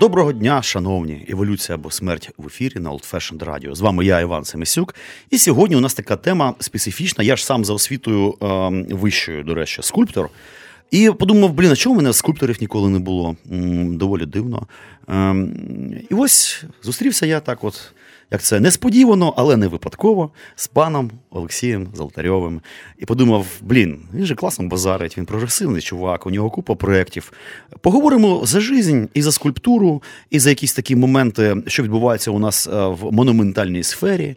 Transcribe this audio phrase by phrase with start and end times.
[0.00, 3.74] Доброго дня, шановні, еволюція або смерть в ефірі на Old Fashioned Radio.
[3.74, 4.94] З вами я, Іван Семисюк.
[5.30, 7.24] І сьогодні у нас така тема специфічна.
[7.24, 8.46] Я ж сам за освітою е,
[8.94, 10.30] вищою, до речі, скульптор.
[10.90, 13.36] І подумав, блін, а чого в мене скульпторів ніколи не було?
[13.52, 14.66] М-м, доволі дивно.
[15.08, 15.34] Е,
[16.10, 17.92] і ось зустрівся я так, от
[18.30, 22.60] як це несподівано, але не випадково, з паном Олексієм Золотарьовим.
[22.98, 27.32] І подумав: блін, він же класно базарить, він прогресивний чувак, у нього купа проєктів.
[27.80, 32.66] Поговоримо за жизнь і за скульптуру, і за якісь такі моменти, що відбуваються у нас
[32.66, 34.36] е, в монументальній сфері е,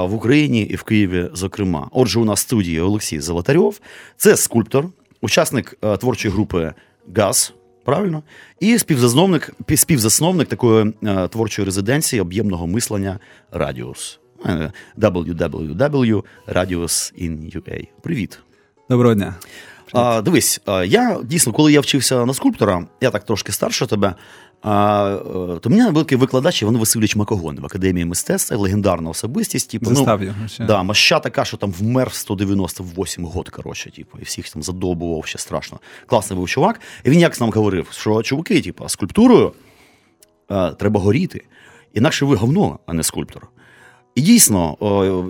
[0.00, 1.88] в Україні і в Києві, зокрема.
[1.92, 3.80] Отже, у нас в студії Олексій Золотарьов,
[4.16, 4.88] це скульптор,
[5.20, 6.72] учасник е, творчої групи
[7.16, 7.52] ГАЗ.
[7.84, 8.22] Правильно?
[8.60, 13.18] І співзасновник співзасновник такої е, творчої резиденції об'ємного мислення
[13.52, 14.20] Радіус.
[14.96, 17.88] www.radius.in.ua.
[18.02, 18.38] Привіт.
[18.90, 19.34] Доброго дня.
[19.94, 24.14] А, Дивись, я дійсно, коли я вчився на скульптора, я так трошки старше тебе.
[24.62, 25.08] А,
[25.56, 29.70] е, То мені великий викладач Іван Васильович Макогон в академії мистецтва, легендарна особистість.
[29.70, 30.64] Типу, Застав ну, його ще.
[30.64, 35.26] Да, Маща така, що там вмер в 198 год, коротше, типу, і всіх там задовбував
[35.26, 35.78] ще страшно.
[36.06, 36.80] Класний був чувак.
[37.04, 39.52] І він як нам говорив, що чуваки, типу, скульптурою
[40.48, 41.44] а, е, треба горіти.
[41.94, 43.48] Інакше ви говно, а не скульптор.
[44.14, 44.76] І дійсно,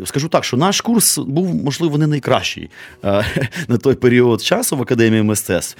[0.04, 2.70] скажу так, що наш курс був, можливо, не найкращий
[3.04, 3.24] е,
[3.68, 5.77] на той період часу в академії мистецтв.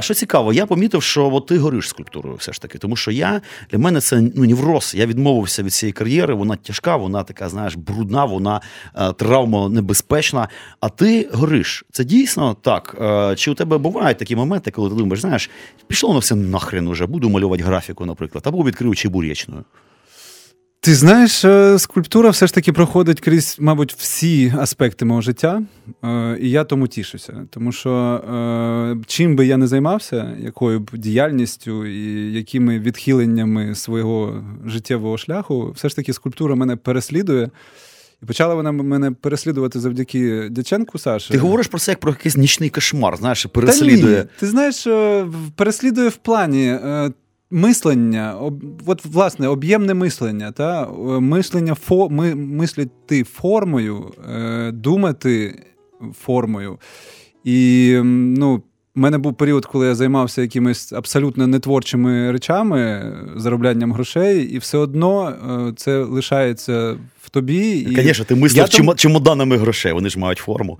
[0.00, 3.40] Що цікаво, я помітив, що от ти гориш скульптурою, все ж таки, тому що я
[3.70, 4.94] для мене це ну, невроз.
[4.96, 6.34] Я відмовився від цієї кар'єри.
[6.34, 8.60] Вона тяжка, вона така, знаєш, брудна, вона
[8.94, 10.48] е, травмонебезпечна.
[10.80, 11.84] А ти гориш.
[11.92, 12.96] Це дійсно так.
[13.00, 15.50] Е, чи у тебе бувають такі моменти, коли ти думаєш, знаєш,
[15.86, 19.64] пішло на все нахрен уже, буду малювати графіку, наприклад, або відкрию чебуречною.
[20.80, 25.62] Ти знаєш, е, скульптура все ж таки проходить крізь, мабуть, всі аспекти мого життя,
[26.04, 27.46] е, і я тому тішуся.
[27.50, 34.44] Тому що е, чим би я не займався, якою б діяльністю і якими відхиленнями свого
[34.66, 37.50] життєвого шляху, все ж таки скульптура мене переслідує.
[38.22, 41.32] І почала вона мене переслідувати завдяки Дяченку Саші.
[41.32, 44.16] Ти говориш про це як про якийсь нічний кошмар, знаєш, переслідує.
[44.16, 44.86] Та ні, Ти знаєш,
[45.56, 46.78] переслідує в плані
[47.50, 48.36] мислення,
[48.86, 50.88] от, власне, об'ємне мислення, та?
[51.20, 55.62] мислення фо, ми, мислити формою, е, думати
[56.14, 56.78] формою.
[57.44, 58.62] І ну,
[58.94, 64.78] в мене був період, коли я займався якимись абсолютно нетворчими речами, зароблянням грошей, і все
[64.78, 66.96] одно е, це лишається
[67.28, 67.70] в тобі.
[67.70, 68.94] І Звісно, ти мислив там...
[68.96, 70.78] чемоданами грошей, вони ж мають форму.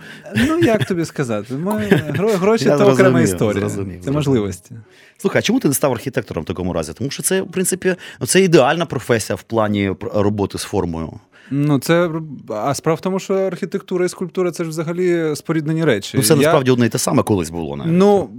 [0.49, 1.55] Ну, як тобі сказати?
[1.55, 1.87] Ми...
[2.17, 3.61] Гроші це окрема історія.
[3.61, 4.75] Зрозумів, це можливості.
[5.19, 6.93] Слухай, а чому ти не став архітектором в такому разі?
[6.93, 11.13] Тому що це, в принципі, ну, це ідеальна професія в плані роботи з формою.
[11.51, 12.11] Ну, це
[12.49, 16.17] а справа в тому, що архітектура і скульптура це ж взагалі споріднені речі.
[16.17, 17.77] Ну, це насправді одне і те саме колись було.
[17.77, 17.93] навіть.
[17.93, 18.31] Ну,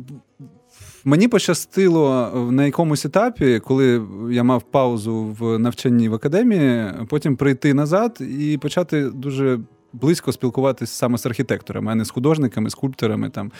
[1.05, 4.01] Мені пощастило на якомусь етапі, коли
[4.31, 9.59] я мав паузу в навчанні в академії, потім прийти назад і почати дуже
[9.93, 13.29] близько спілкуватися саме з архітекторами, а не з художниками, скульпторами.
[13.29, 13.51] Там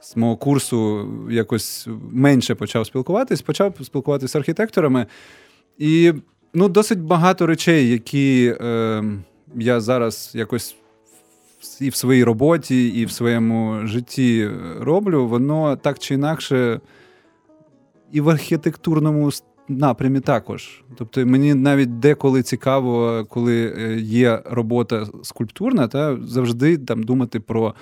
[0.00, 5.06] з мого курсу якось менше почав спілкуватись, почав спілкуватися з архітекторами.
[5.78, 6.12] І
[6.54, 9.04] ну, досить багато речей, які е,
[9.56, 10.76] я зараз якось
[11.80, 14.50] і в своїй роботі, і в своєму житті
[14.80, 16.80] роблю, воно так чи інакше
[18.12, 19.30] і в архітектурному
[19.68, 20.82] напрямі також.
[20.96, 27.74] Тобто мені навіть деколи цікаво, коли е, є робота скульптурна, та завжди там думати про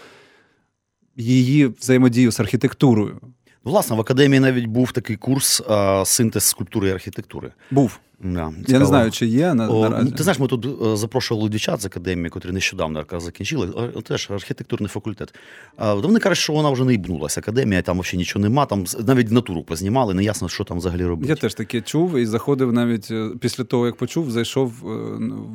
[1.16, 3.20] її взаємодію з архітектурою.
[3.64, 7.52] Власне, в академії навіть був такий курс а, синтез скульптури і архітектури.
[7.70, 8.00] Був.
[8.22, 10.10] Да, Я не знаю, чи є на, О, наразі.
[10.10, 13.92] Ти знаєш, ми тут е, запрошували дівчат з академії, котрі нещодавно закінчили.
[14.03, 15.34] Теж архітектурний факультет.
[15.78, 17.41] Вони кажуть, що вона вже не ібнулася.
[17.41, 18.66] Академія, там взагалі нічого нема.
[18.66, 21.28] Там навіть натуру познімали, не ясно, що там взагалі робити.
[21.28, 24.86] Я теж таке чув і заходив навіть е, після того, як почув, зайшов е,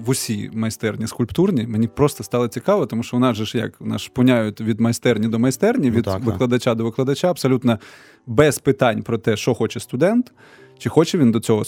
[0.06, 1.68] в усі майстерні скульптурні.
[1.68, 5.28] Мені просто стало цікаво, тому що у нас же ж як нас шпуняють від майстерні
[5.28, 6.78] до майстерні, ну від ну, так, викладача так.
[6.78, 7.80] до викладача, абсолютно
[8.28, 10.32] без питань про те, що хоче студент.
[10.78, 11.64] Чи хоче він до цього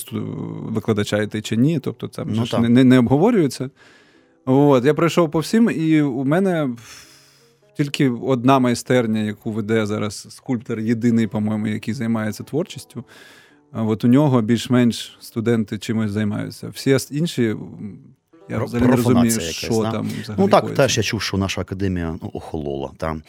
[0.72, 1.80] викладача йти, чи ні.
[1.80, 3.70] Тобто це ну, ж не не обговорюється.
[4.46, 6.70] От, Я пройшов по всім, і у мене
[7.78, 13.04] тільки одна майстерня, яку веде зараз скульптор, єдиний, по-моєму, який займається творчістю.
[13.72, 16.70] От у нього більш-менш студенти чимось займаються.
[16.70, 17.56] Всі інші
[18.50, 19.92] Я взагалі не розумію, що да?
[19.92, 22.92] там взагалі Ну так, теж я чув, що наша академія ну, охолола.
[22.98, 23.22] Там.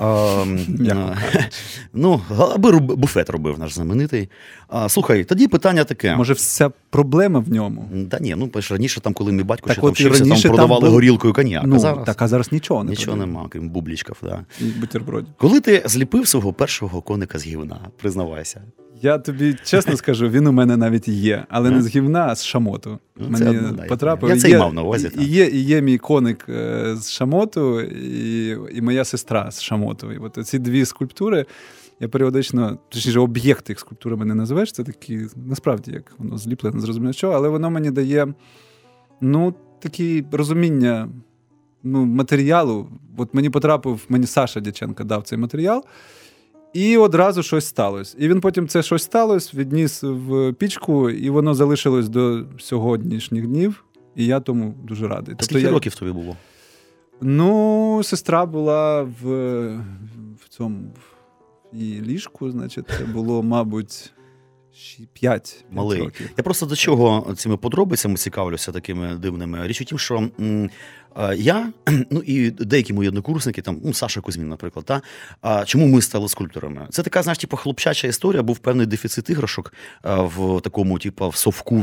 [1.92, 2.20] Ну,
[2.54, 4.28] аби буфет робив наш знаменитий.
[4.88, 6.16] Слухай, тоді питання таке.
[6.16, 7.88] Може, вся проблема в ньому?
[8.10, 10.92] Та ні, ну раніше, там, коли мій батько так ще там вчився, там продавали горілкою
[10.92, 11.62] горілку і коньяк.
[11.66, 12.06] Ну, зараз...
[12.06, 14.16] Так, а зараз нічого не Нічого нема, крім бублічків.
[14.22, 14.44] Да.
[15.38, 18.62] Коли ти зліпив свого першого коника з гівна, признавайся.
[19.02, 22.44] Я тобі чесно скажу, він у мене навіть є, але не з гівна, а з
[22.44, 22.98] шамоту.
[23.16, 24.30] Ну, Мені одно, потрапив.
[24.30, 25.10] Я це й мав на увазі.
[25.18, 30.12] І є і є мій коник е, з шамоту, і і моя сестра з шамоту.
[30.12, 31.46] І от ці дві скульптури.
[32.02, 37.12] Я періодично, точніше, об'єкти їх скульптурами не називаєш, це такі, насправді, як воно зліплене, зрозуміло
[37.12, 38.34] що, але воно мені дає
[39.20, 41.08] ну, такі розуміння
[41.82, 42.88] ну, матеріалу.
[43.16, 45.84] От мені потрапив, мені Саша Дяченко дав цей матеріал.
[46.72, 48.16] І одразу щось сталося.
[48.20, 53.84] І він потім це щось сталося, відніс в пічку, і воно залишилось до сьогоднішніх днів.
[54.16, 55.34] І я тому дуже радий.
[55.34, 55.70] Тобто Скільки я...
[55.70, 56.36] років тобі було?
[57.20, 59.26] Ну, сестра була в
[60.44, 60.94] в цьому
[61.72, 64.12] в її ліжку, значить, це було, мабуть,
[65.12, 66.00] 5 Малий.
[66.00, 66.30] років.
[66.36, 69.66] Я просто до чого цими подробицями цікавлюся такими дивними.
[69.66, 70.70] Річ у тім, що м,
[71.36, 71.72] я,
[72.10, 75.02] ну і деякі мої однокурсники, там ну Саша Кузьмін, наприклад, та
[75.40, 76.86] а чому ми стали скульпторами?
[76.90, 78.42] Це така, знаєш, типу, хлопчача історія.
[78.42, 79.72] Був певний дефіцит іграшок
[80.04, 81.76] в такому, типу, в совку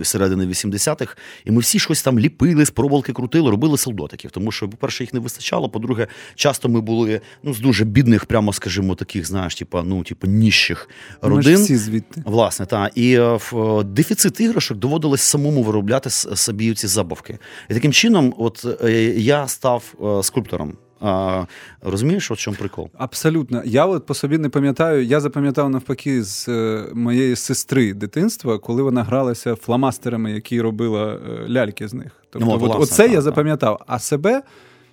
[0.00, 4.30] е, середини 80-х, і ми всі щось там ліпили, з проволоки крутили, робили солдатиків.
[4.30, 5.68] Тому що, по-перше, їх не вистачало.
[5.68, 10.26] По-друге, часто ми були ну з дуже бідних, прямо скажімо, таких, знаєш, типу, ну типу,
[10.26, 10.88] ніжчих
[11.22, 11.52] родин.
[11.52, 12.22] Ми всі звідти.
[12.26, 17.38] Власне, та і е, в дефіцит іграшок доводилось самому виробляти собі ці забавки.
[17.68, 18.57] І таким чином, от.
[18.84, 20.76] Е, я став е, скульптором.
[21.00, 21.44] А,
[21.82, 22.88] Розумієш, от чому прикол?
[22.98, 23.62] Абсолютно.
[23.64, 25.04] Я от по собі не пам'ятаю.
[25.04, 31.88] Я запам'ятав навпаки з е, моєї сестри дитинства, коли вона гралася фламастерами, які робила ляльки
[31.88, 32.12] з них.
[32.30, 33.80] Тобто, ну, от, власне, оце так, я запам'ятав.
[33.86, 34.42] А себе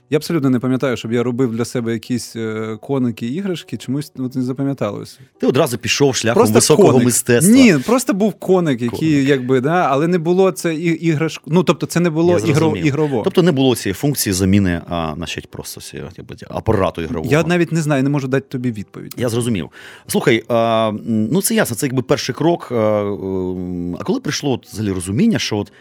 [0.09, 4.35] я абсолютно не пам'ятаю, щоб я робив для себе якісь е, коники іграшки, чомусь от
[4.35, 5.17] не запам'яталося.
[5.39, 7.05] Ти одразу пішов шляхом просто високого коник.
[7.05, 7.53] мистецтва.
[7.53, 9.29] Ні, просто був коник, який, коник.
[9.29, 11.51] якби, да, але не було це іграшку.
[11.53, 13.21] Ну, тобто, це не було ігро, ігрово.
[13.23, 15.81] Тобто не було цієї функції заміни, а значить, просто
[16.17, 17.31] якби, апарату ігрового.
[17.31, 19.13] Я навіть не знаю, не можу дати тобі відповідь.
[19.17, 19.69] Я зрозумів.
[20.07, 22.71] Слухай, а, ну це ясно, це якби перший крок.
[22.71, 22.75] А,
[23.99, 25.71] а коли прийшло взагалі розуміння, що от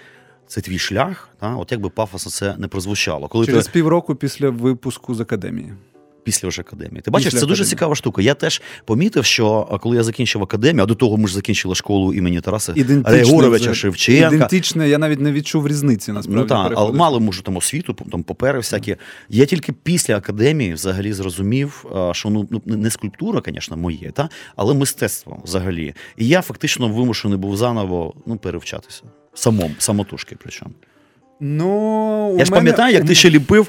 [0.47, 1.57] це твій шлях, та?
[1.57, 3.29] от як би пафосно це не прозвучало.
[3.29, 3.73] Коли Через ти...
[3.73, 5.73] півроку після випуску з академії.
[6.25, 7.01] Після вже академії.
[7.01, 7.59] Ти бачиш, Після це академії.
[7.59, 8.23] дуже цікава штука.
[8.23, 12.15] Я теж помітив, що коли я закінчив академію, а до того ми ж закінчили школу
[12.15, 12.75] імені Тараса
[13.05, 14.35] Григоровича Шевченка.
[14.35, 16.43] Ідентичне, я навіть не відчув різниці насправді.
[16.43, 18.97] Ну так, але мало можу там освіту, там папери всякі.
[19.29, 24.75] Я тільки після академії взагалі зрозумів, що ну, ну не скульптура, звісно, моє, та, але
[24.75, 25.95] мистецтво взагалі.
[26.17, 29.03] І я фактично вимушений був заново ну, перевчатися.
[29.35, 30.71] Самом, самотужки причому.
[31.41, 32.61] Ну, Я ж мене...
[32.61, 33.69] пам'ятаю, як ти ще ліпив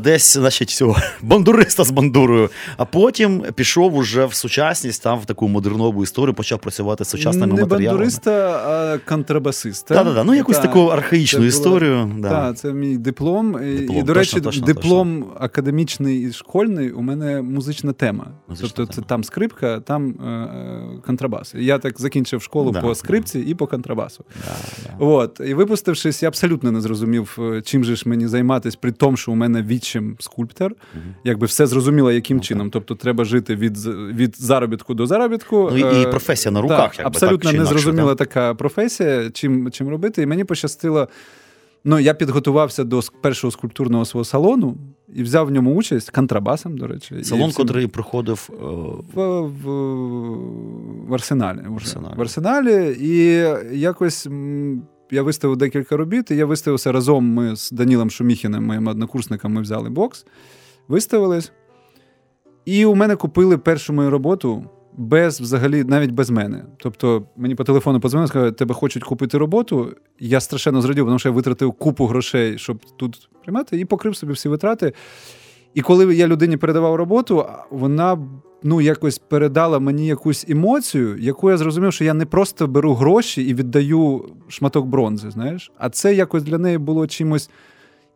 [0.00, 2.50] десь, значить, цього бандуриста з бандурою.
[2.76, 7.46] А потім пішов уже в сучасність, там в таку модернову історію, почав працювати з сучасними
[7.46, 7.84] Не матеріалами.
[7.84, 8.30] Не бандуриста,
[8.66, 9.94] а контрабасиста.
[9.94, 10.24] Так, так, так.
[10.26, 12.06] Ну, якусь та, таку архаїчну історію.
[12.06, 12.20] Було...
[12.20, 12.28] Да.
[12.28, 13.52] Так, це мій диплом.
[13.52, 15.36] диплом і, до речі, точно, точно, диплом точно.
[15.40, 18.26] академічний і школьний у мене музична тема.
[18.48, 19.04] Музична тобто, тема.
[19.04, 21.54] це там скрипка, там е, е, контрабас.
[21.54, 23.50] Я так закінчив школу да, по скрипці да.
[23.50, 24.24] і по контрабасу.
[24.98, 25.40] От.
[25.46, 29.32] І випустившись, я абсолютно не зрозумів, е, чим же ж мені займатися, при тому, що
[29.32, 31.02] у мене відчим скульптор, угу.
[31.24, 32.70] якби все зрозуміло, яким ну, чином.
[32.70, 35.68] Тобто треба жити від від заробітку до заробітку.
[35.72, 36.96] Ну і, і е, професія на руках.
[36.96, 38.28] Так, Абсолютно так, незрозуміла так?
[38.28, 40.22] така професія, чим чим робити.
[40.22, 41.08] І мені пощастило.
[41.84, 44.76] Ну, я підготувався до першого скульптурного свого салону
[45.14, 47.24] і взяв в ньому участь контрабасом, до речі.
[47.24, 47.66] Салон, всім...
[47.66, 48.50] котрий проходив
[49.14, 49.40] в в,
[51.08, 51.58] в, арсеналі.
[51.68, 52.14] В арсеналі.
[52.16, 52.96] В арсеналі.
[53.00, 53.44] І
[53.78, 54.26] якось
[55.10, 57.24] я виставив декілька робіт, і я виставився разом.
[57.24, 60.26] Ми з Данілом Шуміхіним, моїм однокурсником, ми взяли бокс,
[60.88, 61.52] виставились.
[62.64, 64.64] І у мене купили першу мою роботу
[64.96, 66.64] без взагалі, навіть без мене.
[66.76, 69.96] Тобто мені по телефону подзвонили, сказали, тебе хочуть купити роботу.
[70.18, 74.32] Я страшенно зрадів, тому що я витратив купу грошей, щоб тут приймати, і покрив собі
[74.32, 74.92] всі витрати.
[75.74, 78.18] І коли я людині передавав роботу, вона
[78.62, 83.42] ну, якось передала мені якусь емоцію, яку я зрозумів, що я не просто беру гроші
[83.42, 87.50] і віддаю шматок бронзи, знаєш, а це якось для неї було чимось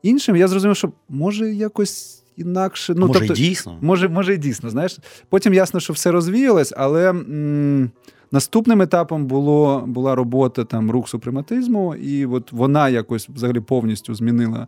[0.02, 0.36] іншим.
[0.36, 2.20] Я зрозумів, що може якось.
[2.36, 3.78] Інакше, ну може, тобто, і дійсно.
[3.80, 4.98] Може, може, і дійсно, знаєш.
[5.28, 7.90] Потім ясно, що все розвіялось, але м-
[8.32, 14.66] наступним етапом було, була робота там рук супрематизму, і от вона якось взагалі повністю змінила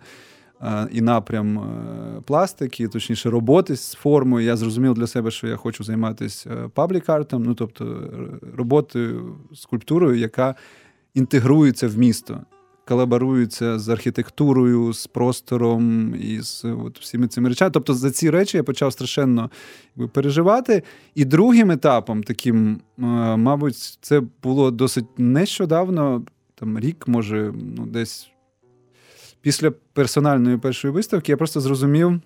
[0.93, 4.47] і напрям е, пластики, точніше, роботи з формою.
[4.47, 8.11] Я зрозумів для себе, що я хочу займатися паблік-артом, ну тобто
[8.57, 10.55] роботою скульптурою, яка
[11.15, 12.41] інтегрується в місто.
[12.89, 17.71] колаборуються з архітектурою, з простором і з от, всіми цими речами.
[17.71, 19.51] Тобто за ці речі я почав страшенно
[20.13, 20.83] переживати.
[21.15, 23.03] І другим етапом, таким, е,
[23.37, 26.23] мабуть, це було досить нещодавно,
[26.55, 28.31] там рік, може, ну, десь
[29.47, 32.21] після персональної першої виставки, я просто зрозумів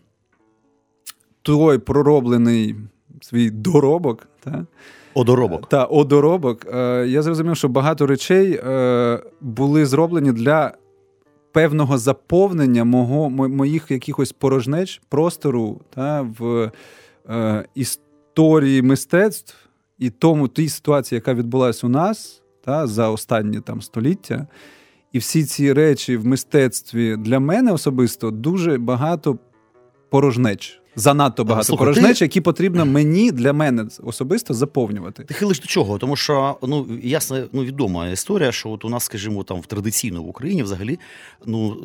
[1.42, 2.76] той пророблений
[3.20, 4.28] свій доробок.
[4.44, 4.66] Та,
[5.14, 5.68] Одоробок.
[5.68, 6.66] Та, одоробок.
[6.74, 10.74] Е, я зрозумів, що багато речей е, були зроблені для
[11.52, 16.70] певного заповнення мого, моїх якихось порожнеч простору та, в
[17.28, 19.54] е, історії мистецтв
[19.98, 24.46] і тому тій ситуації, яка відбулася у нас та, за останні там століття.
[25.12, 29.38] І всі ці речі в мистецтві для мене особисто дуже багато
[30.10, 30.80] порожнеч.
[30.96, 32.24] Занадто багато Слухай, порожнеч, ти...
[32.24, 35.24] які потрібно мені для мене особисто заповнювати.
[35.24, 35.98] Ти хилиш до чого?
[35.98, 40.22] Тому що ну ясна ну відома історія, що от у нас, скажімо, там в традиційно
[40.22, 40.98] в Україні взагалі
[41.46, 41.76] ну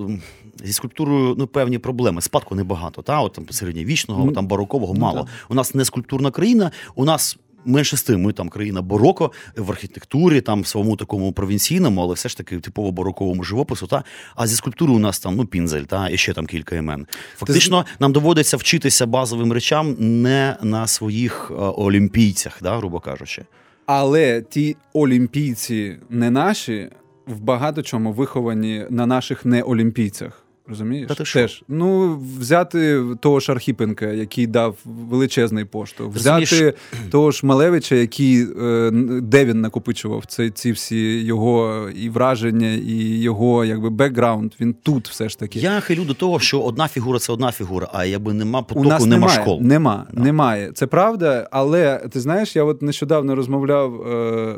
[0.63, 2.21] зі скульптурою ну певні проблеми.
[2.21, 3.01] Спадку небагато.
[3.01, 5.19] Та от там середньовічного, там барокового ну, мало.
[5.19, 5.29] Так.
[5.49, 6.71] У нас не скульптурна країна.
[6.95, 11.33] У нас менше з тим, ми там країна бароко в архітектурі, там в своєму такому
[11.33, 13.87] провінційному, але все ж таки типово бароковому живопису.
[13.87, 14.03] Та
[14.35, 17.07] а зі скульптури у нас там ну пінзель, та і ще там кілька імен.
[17.37, 17.89] Фактично, Ти...
[17.99, 23.45] нам доводиться вчитися базовим речам не на своїх е, олімпійцях, да, грубо кажучи.
[23.85, 26.89] Але ті олімпійці не наші
[27.27, 30.44] в багато чому виховані на наших неолімпійцях.
[30.67, 31.07] Розумієш?
[31.07, 31.63] Та ти Теж.
[31.67, 36.75] Ну, взяти того ж Архіпенка, який дав величезний поштовх, взяти Розумієш?
[37.11, 38.91] того ж Малевича, який е,
[39.21, 44.53] де він накопичував це, ці всі його і враження, і його якби бекграунд.
[44.61, 45.59] Він тут все ж таки.
[45.59, 48.89] Я хилю до того, що одна фігура це одна фігура, а якби нема потоку, У
[48.89, 49.59] нас нема немає, школ.
[49.61, 50.21] Нема, да.
[50.23, 50.71] немає.
[50.71, 54.55] Це правда, але ти знаєш, я от нещодавно розмовляв е,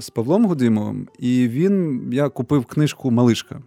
[0.00, 3.60] з Павлом Гудимовим, і він я купив книжку Малишка.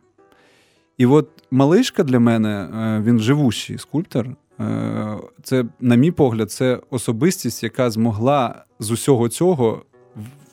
[0.98, 4.28] І от малишка для мене, е, він живущий скульптор.
[4.60, 9.86] Е, це, на мій погляд, це особистість, яка змогла з усього цього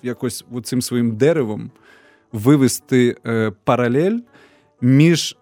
[0.02, 1.70] якось цим своїм деревом
[2.32, 4.18] вивести е, паралель
[4.80, 5.36] між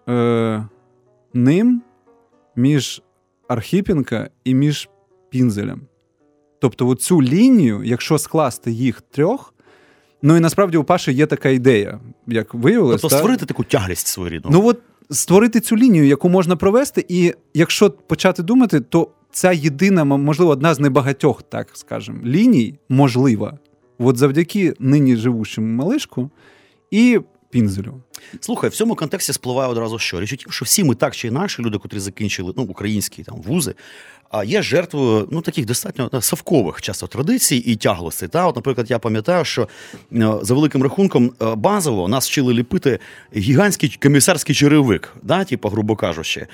[1.33, 1.81] ним,
[2.55, 3.01] між
[3.47, 4.89] Архіпенка і між
[5.29, 5.81] Пінзелем.
[6.59, 9.53] Тобто, цю лінію, якщо скласти їх трьох.
[10.21, 13.01] Ну і насправді у Паші є така ідея, як виявилось.
[13.01, 14.51] Тобто створити таку тяглість своєрідну.
[14.53, 20.05] Ну от створити цю лінію, яку можна провести, і якщо почати думати, то ця єдина,
[20.05, 23.57] можливо, одна з небагатьох, так скажемо, ліній можлива.
[23.99, 26.29] От завдяки нині живущому малишку
[26.91, 28.01] і пінзелю.
[28.39, 31.27] Слухай, в цьому контексті спливає одразу що річ у тім, що всі ми так чи
[31.27, 33.75] інакше, люди, котрі закінчили ну, українські там вузи,
[34.29, 38.29] а є жертвою ну, таких достатньо ну, совкових часто традицій і тяглостей.
[38.29, 39.67] Та, от, Наприклад, я пам'ятаю, що
[40.13, 42.99] е, за великим рахунком е, базово нас вчили ліпити
[43.35, 46.47] гігантський комісарський черевик, да, типу, грубо кажучи, е,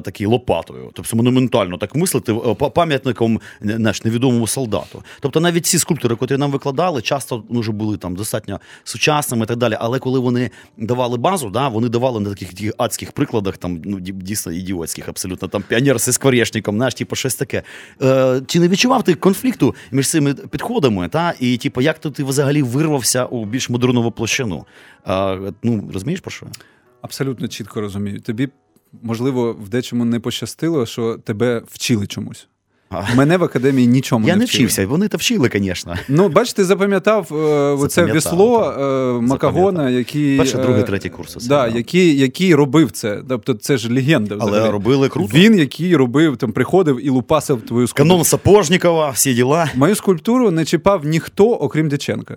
[0.00, 0.90] такий лопатою.
[0.92, 2.34] Тобто монументально так мислити
[2.74, 5.02] пам'ятником наш невідомому солдату.
[5.20, 9.46] Тобто навіть ці скульптори, котрі нам викладали, часто ну, вже були там достатньо сучасними і
[9.46, 9.76] так далі.
[9.80, 14.52] Але коли вони давали базу, да, вони давали на таких адських прикладах, там ну, дійсно
[14.52, 17.62] ідіотських, абсолютно там піонер з скворечник художником, знаєш, типу, щось таке.
[18.02, 21.08] Е, Чи не відчував ти конфлікту між цими підходами?
[21.08, 21.34] Та?
[21.40, 24.66] І типу, як то ти взагалі вирвався у більш модернову площину?
[25.06, 26.46] Е, ну, Розумієш про що?
[27.02, 28.20] Абсолютно чітко розумію.
[28.20, 28.48] Тобі,
[29.02, 32.48] можливо, в дечому не пощастило, що тебе вчили чомусь.
[33.16, 34.64] Мене в академії нічому я не вчили.
[34.64, 35.96] вчився, вони то вчили, звісно.
[36.08, 37.26] Ну, бачите, запам'ятав
[37.90, 38.74] це вісло весло
[39.18, 41.46] е, Макагона, який Перший, е, другий, третій курс.
[41.46, 43.22] Да, який, який робив це.
[43.28, 44.36] Тобто це ж легенда.
[44.36, 44.56] Взагалі.
[44.58, 45.38] Але робили круто.
[45.38, 48.08] Він, який робив, там приходив і лупасив твою скульптуру.
[48.10, 49.70] Канон Сапожнікова, всі діла.
[49.74, 52.36] Мою скульптуру не чіпав ніхто, окрім Дяченка.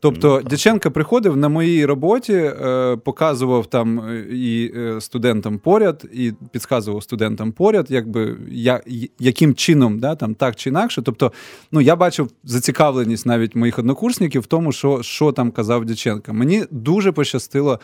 [0.00, 6.32] Тобто Дяченко приходив на моїй роботі, е, показував там е, і е, студентам поряд, і
[6.50, 8.80] підказував студентам поряд, якби я,
[9.18, 11.02] яким чином да, там так чи інакше.
[11.02, 11.32] Тобто,
[11.72, 16.32] ну я бачив зацікавленість навіть моїх однокурсників в тому, що що там казав Дяченко.
[16.32, 17.80] Мені дуже пощастило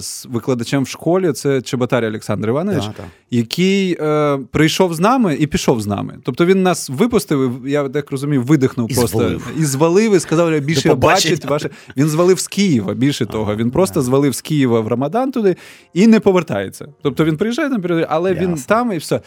[0.00, 5.46] з викладачем в школі, це Чеботарі Олександр Іванович, да, який е, прийшов з нами і
[5.46, 6.18] пішов з нами.
[6.22, 9.46] Тобто він нас випустив, я так розумію, видихнув і просто звалив.
[9.58, 11.70] і звалив, і сказав, що більше бачить ваше.
[11.96, 12.94] Він звалив з Києва.
[12.94, 15.56] Більше ага, того, він просто звалив з Києва в Рамадан туди
[15.94, 16.86] і не повертається.
[17.02, 18.46] Тобто він приїжджає там, але Ясно.
[18.46, 19.20] він там і все.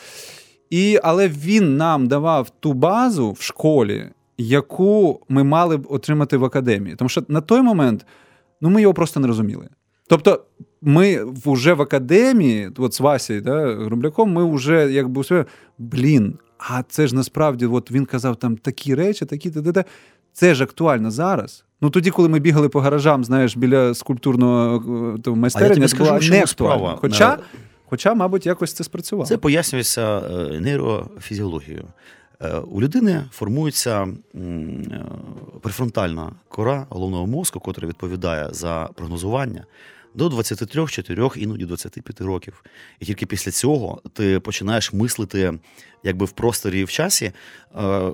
[0.70, 6.46] І, Але він нам давав ту базу в школі, яку ми мали б отримати в
[6.46, 6.96] академії.
[6.96, 8.06] Тому що на той момент
[8.62, 9.70] ну, ми його просто не розуміли.
[10.14, 10.42] Тобто,
[10.82, 15.46] ми вже в академії, от з Васі, да, Грубляком, ми вже якби усе,
[15.78, 19.86] блін, а це ж насправді, от він казав там такі речі, такі та, та, та.
[20.34, 21.66] Це ж актуально зараз.
[21.82, 24.76] Ну тоді, коли ми бігали по гаражам, знаєш, біля скульптурного
[25.18, 26.98] е, того майстерня, це була не актуальна.
[27.02, 27.38] Хоча,
[27.86, 29.28] хоча, мабуть, якось це спрацювало.
[29.28, 31.86] Це пояснюється е, нейрофізіологією.
[32.42, 34.08] Е, у людини формується
[35.62, 39.66] префронтальна кора головного мозку, котра відповідає за прогнозування
[40.16, 42.64] до 23, 4, іноді 25 років.
[43.00, 45.54] І тільки після цього ти починаєш мислити
[46.04, 47.34] якби в просторі і в часі е,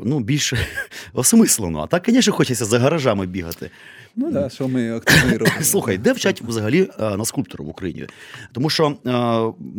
[0.05, 0.53] ну, більш
[1.13, 1.79] осмислено.
[1.79, 3.71] А так, звісно, хочеться за гаражами бігати.
[4.15, 5.61] Ну так, що ми активно робимо.
[5.61, 8.07] Слухай, де вчать взагалі е, на скульптора в Україні?
[8.51, 9.11] Тому що, е,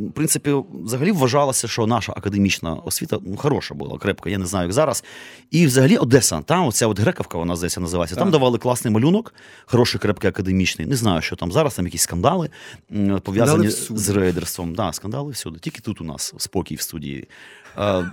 [0.09, 4.65] в принципі, взагалі вважалося, що наша академічна освіта ну, хороша була, крепка, я не знаю,
[4.65, 5.05] як зараз.
[5.51, 8.17] І взагалі Одеса, там оця от Грековка, вона здається, називається.
[8.17, 9.35] Там давали класний малюнок,
[9.67, 10.89] хороший, крепкий академічний.
[10.89, 12.51] Не знаю, що там зараз, там якісь скандали
[13.23, 14.75] пов'язані з рейдерством.
[14.75, 15.59] Да, скандали всюди.
[15.59, 17.29] Тільки тут у нас спокій в студії.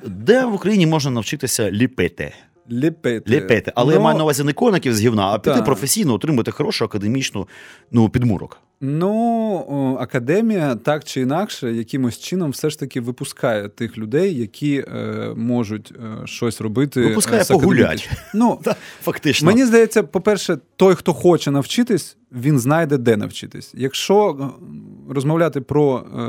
[0.06, 2.34] Де в Україні можна навчитися ліпити?
[2.72, 3.32] Ліпити.
[3.32, 3.72] Ліпити.
[3.76, 6.86] Але ну, я маю на увазі не коників з гівна, а піти професійно отримати хорошу
[6.86, 7.48] академічну
[7.92, 8.60] ну, підмурок.
[8.82, 15.34] Ну, академія так чи інакше, якимось чином все ж таки випускає тих людей, які е,
[15.36, 17.02] можуть е, щось робити.
[17.02, 18.10] Е, випускає погулять.
[18.34, 18.60] Ну,
[19.02, 19.46] Фактично.
[19.46, 23.74] Мені здається, по-перше, той, хто хоче навчитись, він знайде, де навчитись.
[23.78, 26.22] Якщо е, розмовляти про е,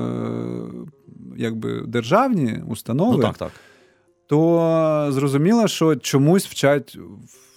[1.37, 3.51] якби державні установи, ну, так, так.
[4.29, 6.99] То зрозуміло, що чомусь вчать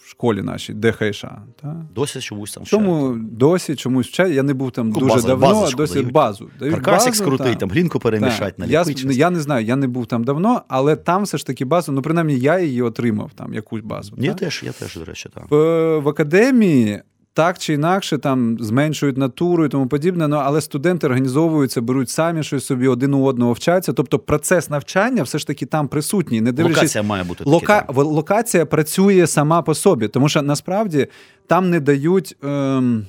[0.03, 1.25] в школі нашій ДХШ.
[1.61, 1.85] Та?
[1.95, 3.37] Досі чомусь там Чому вчать.
[3.37, 4.31] досі чомусь вчать?
[4.31, 6.11] Я не був там ну, дуже давно, а досі дають.
[6.11, 6.49] базу.
[6.59, 8.59] Дають Каркасик скрутий, там глінку перемішать.
[8.59, 11.65] на Я, я не знаю, я не був там давно, але там все ж таки
[11.65, 14.15] базу, ну принаймні я її отримав, там якусь базу.
[14.17, 15.43] Я теж, я теж, до речі, так.
[15.49, 17.01] В, в академії
[17.33, 20.27] так чи інакше там зменшують натуру і тому подібне.
[20.27, 23.93] Ну але студенти організовуються, беруть самі щось собі один у одного вчаться.
[23.93, 26.41] Тобто процес навчання все ж таки там присутній.
[26.41, 27.85] Не дивлячись, локація має бути Лока...
[27.89, 31.07] локація працює сама по собі, тому що насправді
[31.47, 33.05] там не дають ем...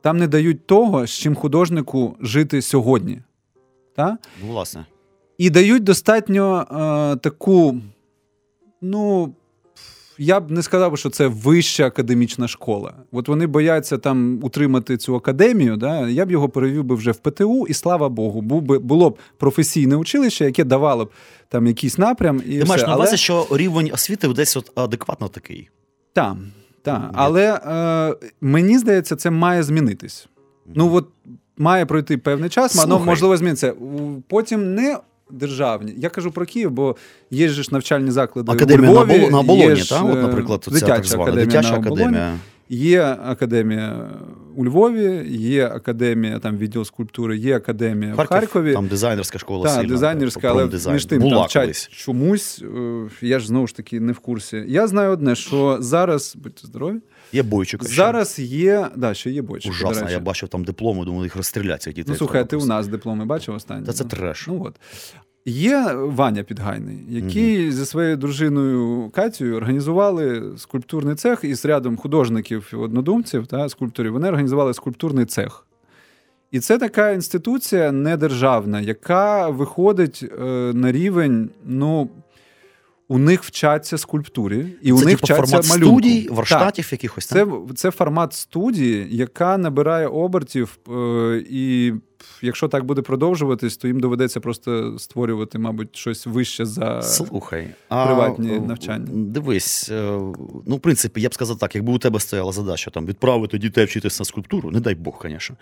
[0.00, 3.20] там не дають того, з чим художнику жити сьогодні.
[3.96, 4.18] Та?
[4.42, 4.86] Ну, власне.
[5.38, 7.80] І дають достатньо е, таку,
[8.80, 9.34] ну
[10.18, 12.94] я б не сказав, що це вища академічна школа.
[13.12, 15.76] От вони бояться там утримати цю академію.
[15.76, 16.08] Да?
[16.08, 19.18] Я б його перевів би вже в ПТУ, і слава Богу, був би було б
[19.38, 21.10] професійне училище, яке давало б
[21.48, 22.42] там якийсь напрям.
[22.46, 22.68] І Ти все.
[22.68, 23.16] маєш на увазі, Але...
[23.16, 25.68] що рівень освіти десь от адекватно такий.
[26.12, 26.36] Так,
[26.82, 27.10] так.
[27.14, 30.28] Але е, мені здається, це має змінитись.
[30.74, 31.08] Ну от
[31.58, 33.74] має пройти певний час, воно можливо зміниться.
[34.28, 34.98] Потім не
[35.30, 35.94] державні.
[35.96, 36.96] Я кажу про Київ, бо
[37.30, 38.52] є ж навчальні заклади.
[38.52, 40.04] Академія у Львові, на оболоні, так?
[40.04, 42.34] От, наприклад, ця дитяча так звана академія дитяча на академія.
[42.68, 44.10] Є академія
[44.56, 48.72] у Львові, є академія, там відділ скульптури, є академія Харків, в Харкові.
[48.72, 49.74] Там дизайнерська школа.
[49.74, 52.62] Так, дизайнерська, але між тим там вчать чомусь.
[52.62, 54.64] Е, я ж знову ж таки не в курсі.
[54.68, 56.96] Я знаю одне, що зараз, будьте здорові.
[57.32, 57.84] Є бойчик.
[57.84, 58.88] Зараз є.
[58.96, 59.72] Да, ще є бойчик.
[59.72, 61.90] Ужасно, я бачив там дипломи, думаю, їх розстріляться.
[61.90, 62.04] дітей.
[62.08, 63.86] Ну, слухай, ти у нас дипломи бачив останні?
[63.86, 64.46] Та це треш.
[64.48, 64.74] Ну, от.
[65.48, 67.70] Є Ваня Підгайний, який mm-hmm.
[67.70, 74.12] зі своєю дружиною Катєю організували скульптурний цех із рядом художників однодумців та скульпторів.
[74.12, 75.66] Вони організували скульптурний цех.
[76.50, 82.08] І це така інституція недержавна, яка виходить е, на рівень, ну,
[83.08, 86.00] у них вчаться скульптурі, і це, у них типу, вчаться формат малюнку.
[86.00, 87.26] студій, варштатів якихось.
[87.26, 91.92] Це це формат студії, яка набирає обертів, е, і
[92.42, 98.56] якщо так буде продовжуватись, то їм доведеться просто створювати, мабуть, щось вище за Слухай, приватні
[98.56, 99.06] а, навчання.
[99.12, 100.20] Дивись, е,
[100.66, 103.84] ну в принципі, я б сказав так, якби у тебе стояла задача там відправити дітей
[103.84, 105.56] вчитися на скульптуру, не дай Бог, звісно.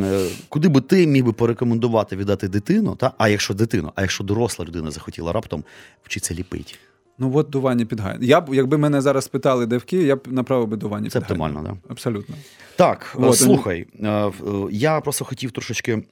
[0.00, 4.24] Е, куди би ти міг би порекомендувати віддати дитину, та а якщо дитину, а якщо
[4.24, 5.64] доросла людина захотіла раптом
[6.02, 6.74] вчитися ліпити.
[7.18, 8.18] Ну от до Вані Підгай.
[8.20, 11.10] Я б, якби мене зараз питали, де в Києві, я б направив би до Вані
[11.10, 11.62] Це оптимально.
[11.62, 11.76] Да?
[11.88, 12.34] Абсолютно.
[12.76, 14.32] Так, от, слухай, е,
[14.70, 16.02] я просто хотів трошечки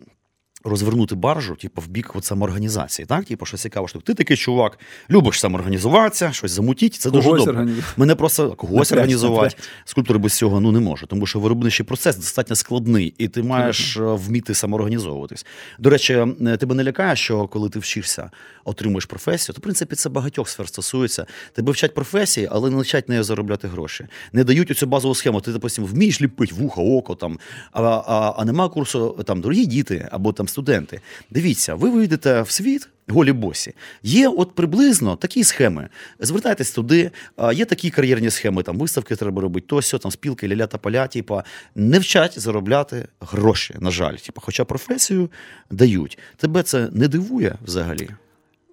[0.66, 3.06] розвернути баржу, типу, в бік от самоорганізації.
[3.06, 4.78] Так, типу, що цікаво, що ти такий чувак,
[5.10, 6.94] любиш самоорганізуватися, щось замутіть.
[6.94, 7.68] Це когось дуже добре.
[7.96, 9.56] Мене просто когось організувати.
[9.84, 13.96] Скульптор без цього ну не може, тому що виробничий процес достатньо складний, і ти маєш
[13.98, 15.46] mm вміти самоорганізовуватись.
[15.78, 18.30] До речі, е, тебе не лякає, що коли ти вчишся,
[18.64, 21.26] отримуєш професію, то в принципі це багатьох сфер стосується.
[21.52, 24.06] Тебе вчать професії, але не вчать нею заробляти гроші.
[24.32, 25.40] Не дають оцю базову схему.
[25.40, 27.38] Ти, допустим, вмієш ліпити вуха, око там,
[27.72, 31.00] а, а, а нема курсу там дорогі діти або там студенти.
[31.30, 32.88] Дивіться, ви вийдете в світ.
[33.08, 33.74] Голі босі.
[34.02, 35.88] Є от приблизно такі схеми.
[36.20, 37.10] Звертайтесь туди,
[37.52, 41.06] є такі кар'єрні схеми, там виставки треба робити, то сьо, там спілки, ляля та поля,
[41.06, 44.14] типа, не вчать заробляти гроші, на жаль.
[44.14, 45.30] Типа, хоча професію
[45.70, 46.18] дають.
[46.36, 48.08] Тебе це не дивує взагалі?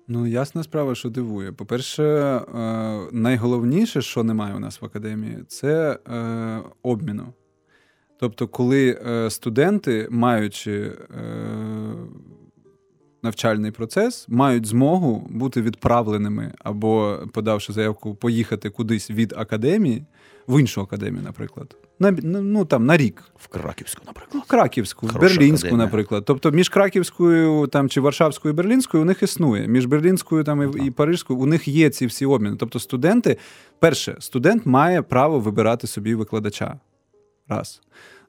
[0.08, 1.52] Ну, ясна справа, що дивує.
[1.52, 2.41] По-перше, е,
[3.12, 7.34] найголовніше, що немає у нас в академії, це е, обміну.
[8.23, 10.91] Тобто, коли е, студенти, маючи
[13.23, 20.05] навчальний процес, мають змогу бути відправленими або подавши заявку, поїхати кудись від академії
[20.47, 21.75] в іншу академію, наприклад.
[21.99, 23.23] На ну там на рік.
[23.36, 24.31] В Краківську, наприклад.
[24.33, 25.86] Ну, Краківську, в Берлінську, академія.
[25.86, 26.23] наприклад.
[26.25, 29.67] Тобто між Краківською там, чи Варшавською і Берлінською у них існує.
[29.67, 32.55] Між Берлінською там, і, і Парижською у них є ці всі обміни.
[32.59, 33.38] Тобто, студенти,
[33.79, 36.79] перше, студент має право вибирати собі викладача.
[37.47, 37.82] Раз.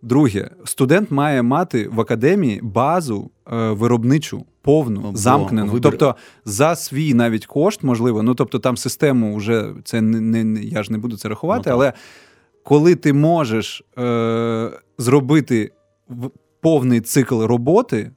[0.02, 5.66] Друге, студент має мати в академії базу е, виробничу, повну, Бо, замкнену.
[5.66, 5.82] Вибір...
[5.82, 10.82] Тобто за свій навіть кошт, можливо, ну тобто там систему вже це не, не я
[10.82, 11.92] ж не буду це рахувати, ну, але
[12.62, 15.72] коли ти можеш е, зробити
[16.60, 18.10] повний цикл роботи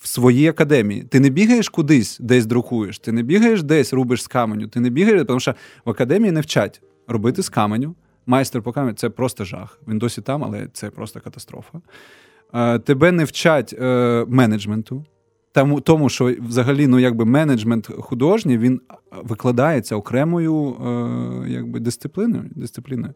[0.00, 4.26] в своїй академії, ти не бігаєш кудись, десь друкуєш, ти не бігаєш десь, рубиш з
[4.26, 7.94] каменю, ти не бігаєш, тому що в академії не вчать робити з каменю.
[8.28, 9.80] Майстер по каменю це просто жах.
[9.88, 11.80] Він досі там, але це просто катастрофа.
[12.54, 15.04] Е, тебе не вчать е, менеджменту.
[15.84, 18.80] Тому, що взагалі ну, якби менеджмент художній він
[19.24, 22.44] викладається окремою е, якби, дисципліною.
[22.50, 23.14] дисципліною.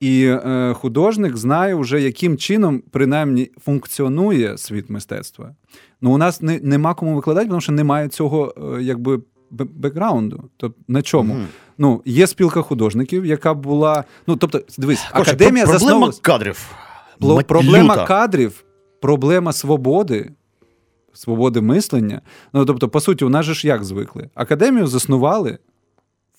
[0.00, 5.54] І е, художник знає, вже, яким чином принаймні функціонує світ мистецтва.
[6.00, 10.50] Ну, у нас не, нема кому викладати, тому що немає цього якби бекграунду.
[10.56, 11.34] Тобто на чому?
[11.34, 11.44] Mm.
[11.78, 14.04] Ну, Є спілка художників, яка була.
[14.26, 16.20] Ну, тобто, дивись, Короче, академія Проблема заснов...
[16.20, 16.70] кадрів.
[17.46, 18.06] Проблема Люта.
[18.06, 18.64] кадрів,
[19.00, 20.32] проблема свободи.
[21.12, 22.20] Свободи мислення.
[22.52, 24.30] Ну, тобто, по суті, у нас же ж як звикли?
[24.34, 25.58] Академію заснували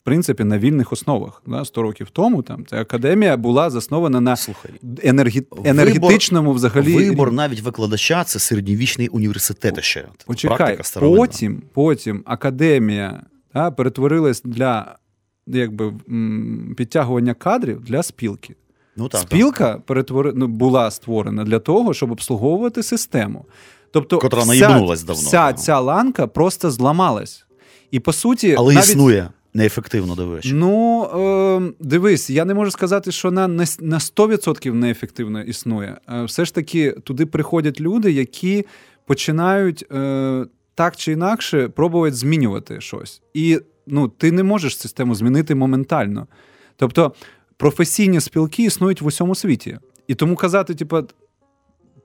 [0.07, 1.41] принципі на вільних основах.
[1.47, 1.65] Да?
[1.65, 4.71] 100 років тому там ця академія була заснована на Слухай,
[5.03, 5.43] енергі...
[5.63, 9.83] енергетичному взагалі вибор навіть викладача це середньовічний університет.
[9.83, 14.95] Ще Почекай, потім, потім академія да, перетворилась для
[15.47, 15.93] якби
[16.77, 18.55] підтягування кадрів для спілки.
[18.95, 19.81] Ну, так, Спілка так.
[19.81, 20.31] Перетвори...
[20.35, 23.45] ну, була створена для того, щоб обслуговувати систему.
[23.91, 25.13] Тобто, Котра вся, давно.
[25.13, 27.45] вся ця ланка просто зламалась.
[27.91, 28.89] І по суті, але навіть...
[28.89, 30.39] існує неефективно до?
[30.45, 33.65] Ну е, дивись, я не можу сказати, що вона на
[33.97, 35.97] 100% неефективно існує.
[36.09, 38.65] Е, все ж таки, туди приходять люди, які
[39.05, 43.21] починають е, так чи інакше пробувати змінювати щось.
[43.33, 46.27] І ну, ти не можеш систему змінити моментально.
[46.75, 47.13] Тобто
[47.57, 49.79] професійні спілки існують в усьому світі.
[50.07, 51.03] І тому казати, типу,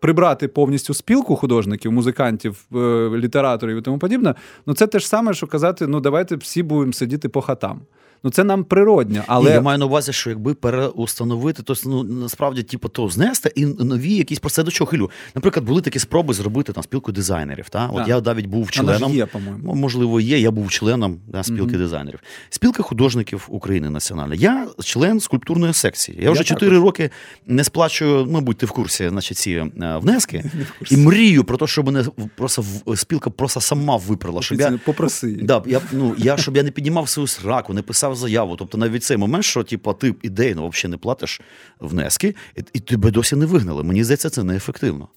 [0.03, 2.77] прибрати повністю спілку художників, музикантів, е,
[3.17, 4.35] літераторів і тому подібне,
[4.67, 7.81] ну це те ж саме, що казати: ну давайте всі будемо сидіти по хатам.
[8.25, 9.23] Ну це нам природньо.
[9.27, 13.53] Але Ні, я маю на увазі, що якби переустановити, то ну насправді типу, то знести
[13.55, 15.11] і нові якісь про це до чого хилю.
[15.35, 17.69] Наприклад, були такі спроби зробити там спілку дизайнерів.
[17.69, 17.91] Та?
[17.93, 19.15] От я навіть був членом.
[19.15, 19.75] є, по-моєму.
[19.75, 20.39] Можливо, є.
[20.39, 21.79] Я був членом да, спілки mm-hmm.
[21.79, 22.19] дизайнерів.
[22.51, 24.35] Спілка художників України національна.
[24.35, 26.19] Я член скульптурної секції.
[26.23, 27.11] Я вже чотири роки
[27.47, 29.71] не сплачую, мабуть, ти в курсі, значить, ці е,
[30.03, 30.45] внески.
[30.91, 32.05] І мрію про те, щоб мене
[32.37, 32.65] просто
[32.97, 34.43] спілка просто сама виправила.
[34.43, 35.39] Щоб я, Попроси.
[35.43, 38.57] Да, я, ну, я, Щоб я не піднімав свою сраку, не писав заяву.
[38.57, 41.41] Тобто навіть цей момент, що типу, ти ідейно взагалі не платиш
[41.81, 43.83] внески, і, і тебе досі не вигнали.
[43.83, 45.09] Мені здається, це неефективно.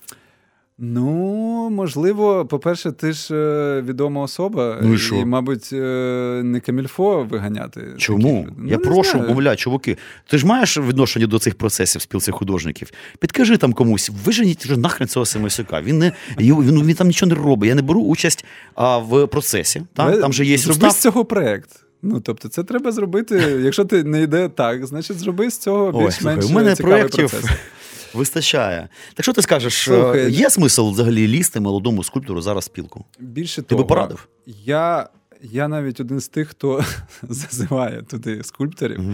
[0.78, 5.16] Ну, можливо, по-перше, ти ж е, відома особа, ну і, що?
[5.16, 7.82] і, мабуть, е, не камільфо виганяти.
[7.98, 8.48] Чому?
[8.58, 12.92] Ну, Я прошу, мовляю, чуваки, ти ж маєш відношення до цих процесів спілці художників?
[13.20, 15.82] Підкажи там комусь, виженіть вже нахрен цього Семисюка.
[15.82, 17.70] Він не він, він там нічого не робить.
[17.70, 19.82] Я не беру участь а, в процесі.
[19.94, 21.85] Там, там же є Зроби з цього проект.
[22.08, 23.36] Ну, тобто, це треба зробити.
[23.64, 26.46] Якщо ти не йде так, значить зроби з цього більш-менш.
[26.46, 27.44] У мене проєктів
[28.14, 28.90] вистачає.
[29.14, 33.06] Так що ти скажеш, е, Слухай, є смисл взагалі лізти молодому скульптору зараз спілку?
[33.20, 34.28] Більше ти того, би порадив?
[34.66, 35.10] Я
[35.42, 36.84] я навіть один з тих, хто
[37.24, 39.00] зазиває туди скульпторів.
[39.00, 39.14] Угу.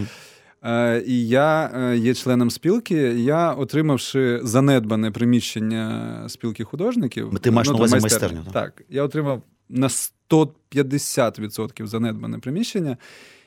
[0.62, 2.96] Е, І я е, є членом спілки.
[3.16, 8.44] Я, отримавши занедбане приміщення спілки художників, ти маєш ну, на увазі майстерню.
[8.52, 9.42] Так, я отримав
[9.72, 9.88] на
[10.30, 12.96] 150% занедбане приміщення.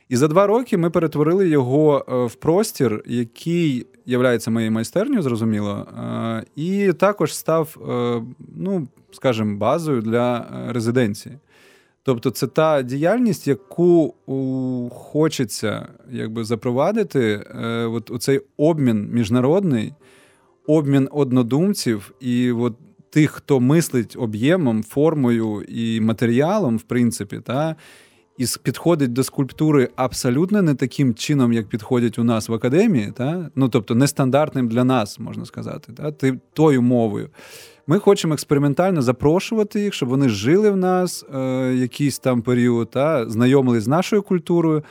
[0.10, 5.88] І за два роки ми перетворили його е, в простір, який є моєю майстернею, зрозуміло,
[5.98, 8.22] е, і також став, е,
[8.56, 11.38] ну, скажімо, базою для резиденції.
[12.04, 14.14] Тобто, це та діяльність, яку
[14.92, 17.38] хочеться якби, запровадити,
[17.86, 19.94] от оцей обмін міжнародний,
[20.68, 22.74] обмін однодумців і от
[23.16, 27.76] тих, хто мислить об'ємом, формою і матеріалом, в принципі, та,
[28.38, 33.50] і підходить до скульптури абсолютно не таким чином, як підходять у нас в академії, та?
[33.56, 36.32] ну тобто нестандартним для нас, можна сказати, та?
[36.54, 37.30] тою мовою.
[37.88, 43.30] Ми хочемо експериментально запрошувати їх, щоб вони жили в нас е, якийсь там період, та,
[43.30, 44.84] знайомились з нашою культурою,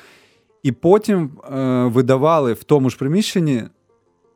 [0.62, 3.62] і потім е, видавали в тому ж приміщенні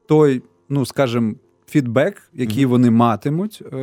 [0.09, 1.35] той, ну скажімо,
[1.69, 2.69] фідбек, який mm-hmm.
[2.69, 3.77] вони матимуть е,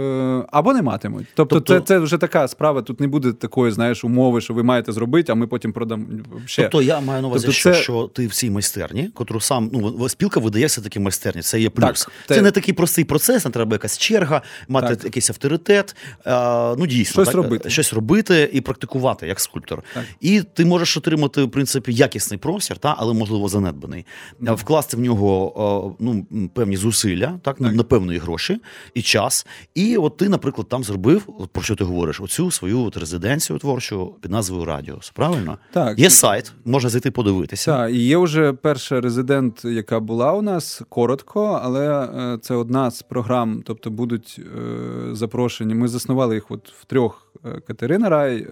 [0.52, 1.26] або не матимуть.
[1.36, 2.82] Тобто, тобто, це це вже така справа.
[2.82, 6.06] Тут не буде такої, знаєш, умови, що ви маєте зробити, а ми потім продамо.
[6.46, 6.62] ще.
[6.62, 7.82] Тобто я маю на увазі, тобто, що, це...
[7.82, 11.42] що ти в цій майстерні, котру сам ну спілка видає все таки майстерні.
[11.42, 11.86] Це є плюс.
[11.86, 12.42] Так, це те...
[12.42, 15.06] не такий простий процес, не треба якась черга, мати так.
[15.06, 15.96] якийсь авторитет.
[16.26, 19.84] А, ну дійсно щось так, робити, щось робити і практикувати як скульптор.
[19.94, 20.04] Так.
[20.22, 24.06] І ти можеш отримати в принципі якісний простір, та але можливо занедбаний,
[24.42, 24.56] mm.
[24.56, 27.75] вкласти в нього ну певні зусилля, так, так.
[27.76, 28.62] На певної гроші
[28.94, 29.48] і час.
[29.76, 33.60] І от ти, наприклад, там зробив, от про що ти говориш, оцю свою от резиденцію
[33.60, 35.10] творчу під назвою Радіус.
[35.10, 35.58] Правильно?
[35.72, 36.00] Так.
[36.00, 37.78] Є сайт, можна зайти подивитися.
[37.78, 42.92] Так, і є вже перша резидент, яка була у нас коротко, але е, це одна
[42.92, 45.76] з програм, тобто будуть е, запрошені.
[45.76, 47.22] Ми заснували їх от в трьох.
[47.46, 48.48] Е, Катерина Рай,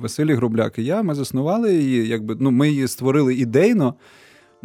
[0.00, 1.02] Василій Грубляк і я.
[1.02, 3.94] Ми заснували її, якби ну ми її створили ідейно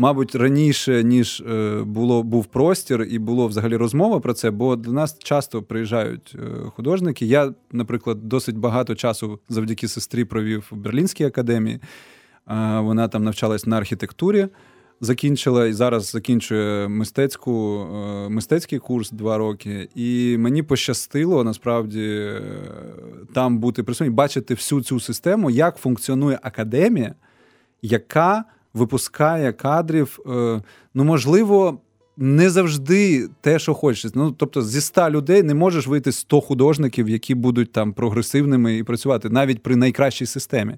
[0.01, 4.91] мабуть, раніше ніж е, було був простір і було взагалі розмова про це, бо до
[4.91, 7.25] нас часто приїжджають е, художники.
[7.25, 11.79] Я, наприклад, досить багато часу завдяки сестрі провів в Берлінській академії.
[12.79, 14.47] Вона там навчалась на архітектурі.
[15.01, 19.89] Закінчила і зараз закінчує мистецьку, е, мистецький курс два роки.
[19.95, 22.31] І мені пощастило насправді
[23.33, 27.15] там бути присутнім, бачити всю цю систему, як функціонує академія,
[27.81, 30.19] яка випускає кадрів.
[30.25, 30.61] Е,
[30.93, 31.79] ну, можливо,
[32.17, 34.19] не завжди те, що хочеться.
[34.19, 38.83] Ну, тобто, зі ста людей не можеш вийти 100 художників, які будуть там прогресивними і
[38.83, 40.75] працювати навіть при найкращій системі.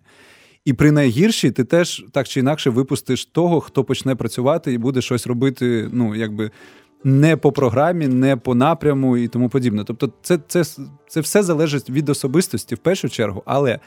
[0.66, 5.02] І при найгіршій ти теж так чи інакше випустиш того, хто почне працювати і буде
[5.02, 6.52] щось робити, ну, якби.
[7.06, 9.84] Не по програмі, не по напряму і тому подібне.
[9.84, 10.64] Тобто, це це,
[11.08, 13.80] це все залежить від особистості в першу чергу, але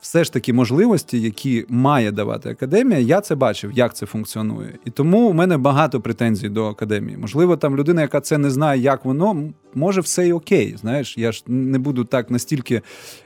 [0.00, 4.78] все ж таки можливості, які має давати академія, я це бачив, як це функціонує.
[4.84, 7.16] І тому у мене багато претензій до академії.
[7.16, 10.76] Можливо, там людина, яка це не знає, як воно, може все й окей.
[10.80, 12.82] Знаєш, я ж не буду так настільки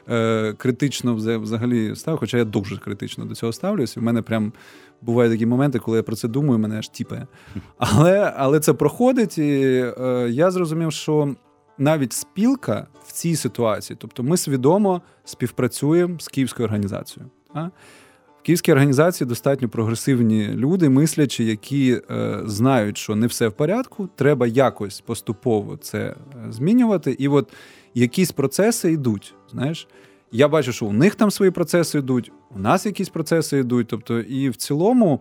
[0.08, 4.00] е, критично взагалі став, хоча я дуже критично до цього ставлюся.
[4.00, 4.52] У мене прям.
[5.04, 7.26] Бувають такі моменти, коли я про це думаю, мене аж тіпає.
[7.78, 11.34] Але але це проходить, і е, я зрозумів, що
[11.78, 17.30] навіть спілка в цій ситуації, тобто ми свідомо співпрацюємо з київською організацією.
[17.54, 17.64] А?
[18.42, 24.08] В київській організації достатньо прогресивні люди, мислячі, які е, знають, що не все в порядку,
[24.16, 26.14] треба якось поступово це е,
[26.52, 27.16] змінювати.
[27.18, 27.52] І от
[27.94, 29.34] якісь процеси йдуть.
[29.50, 29.88] Знаєш,
[30.32, 33.86] я бачу, що у них там свої процеси йдуть, у нас якісь процеси йдуть.
[33.88, 35.20] Тобто, і в цілому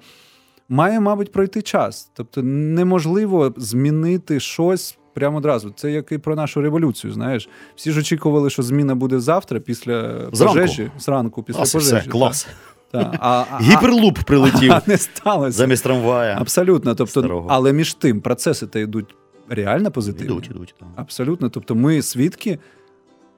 [0.70, 2.12] має, мабуть, пройти час.
[2.14, 5.70] Тобто, неможливо змінити щось прямо одразу.
[5.76, 7.14] Це як і про нашу революцію.
[7.14, 10.56] Знаєш, всі ж очікували, що зміна буде завтра, після зранку.
[10.60, 11.96] пожежі, зранку, після Клас, пожежі.
[12.02, 12.48] Все, клас.
[12.92, 13.16] Так.
[13.20, 15.52] А, Гіперлуп прилетів а, не сталося.
[15.52, 16.38] замість трамвая.
[16.40, 16.96] Абсолютно.
[16.96, 19.16] Тобто, Але між тим процеси то йдуть
[19.50, 20.34] реально позитивні.
[20.34, 20.76] Йдуть, йдуть.
[20.80, 20.88] Так.
[20.96, 21.50] Абсолютно.
[21.50, 22.60] Тобто, ми свідки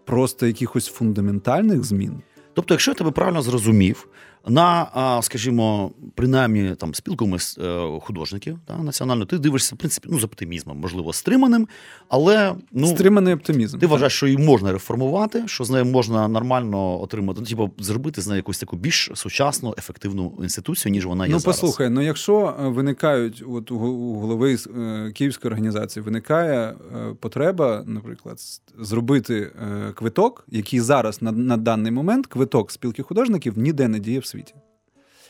[0.06, 2.22] просто якихось фундаментальних змін.
[2.54, 4.08] Тобто, якщо я тебе правильно зрозумів,
[4.48, 10.24] на, скажімо, принаймні там спілками е, художників та, національно, ти дивишся в принципі ну, з
[10.24, 11.68] оптимізмом, можливо, стриманим,
[12.10, 13.78] але ну стриманий оптимізм.
[13.80, 18.22] Ти вважаєш, що її можна реформувати, що з нею можна нормально отримати, ну, типу, зробити
[18.22, 21.34] з нею якусь таку більш сучасну, ефективну інституцію, ніж вона є.
[21.34, 21.60] Ну, зараз.
[21.60, 23.78] послухай, ну якщо е, виникають от у
[24.14, 26.76] голови е, Київської організації, виникає
[27.20, 28.38] потреба, наприклад,
[28.80, 29.52] зробити
[29.96, 34.54] квиток, який зараз на, на даний момент квиток спілки художників ніде не діє в світі.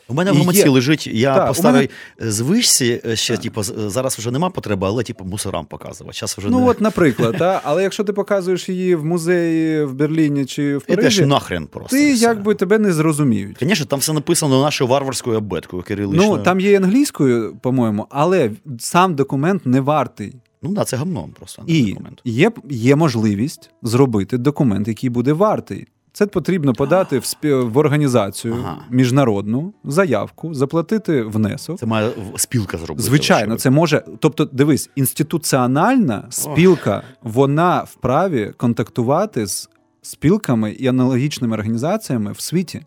[0.07, 1.89] У мене в гамаці лежить, я так, по старій
[2.19, 2.31] мене...
[2.31, 6.17] звичці е, ще, типу, зараз вже нема потреби, але типу, мусорам показувати.
[6.17, 6.65] Час вже Ну, не...
[6.65, 7.61] от, наприклад, та?
[7.63, 11.97] але якщо ти показуєш її в музеї в Берліні чи в Парижі, Ідеш нахрен просто.
[11.97, 13.57] Ти якби тебе не зрозуміють.
[13.61, 16.37] Звісно, там все написано нашою варварською абеткою кириличною.
[16.37, 20.33] Ну, там є англійською, по-моєму, але сам документ не вартий.
[20.61, 21.63] Ну да, це гамном просто.
[21.67, 22.21] І документ.
[22.25, 25.87] Є, є можливість зробити документ, який буде вартий.
[26.13, 27.53] Це потрібно подати в спі...
[27.53, 28.77] в організацію ага.
[28.89, 31.79] міжнародну заявку, заплатити внесок.
[31.79, 33.03] Це має спілка зробити.
[33.03, 34.03] Звичайно, це може.
[34.19, 37.33] Тобто, дивись, інституціональна спілка, Ох.
[37.33, 39.69] вона вправі контактувати з
[40.01, 42.81] спілками і аналогічними організаціями в світі.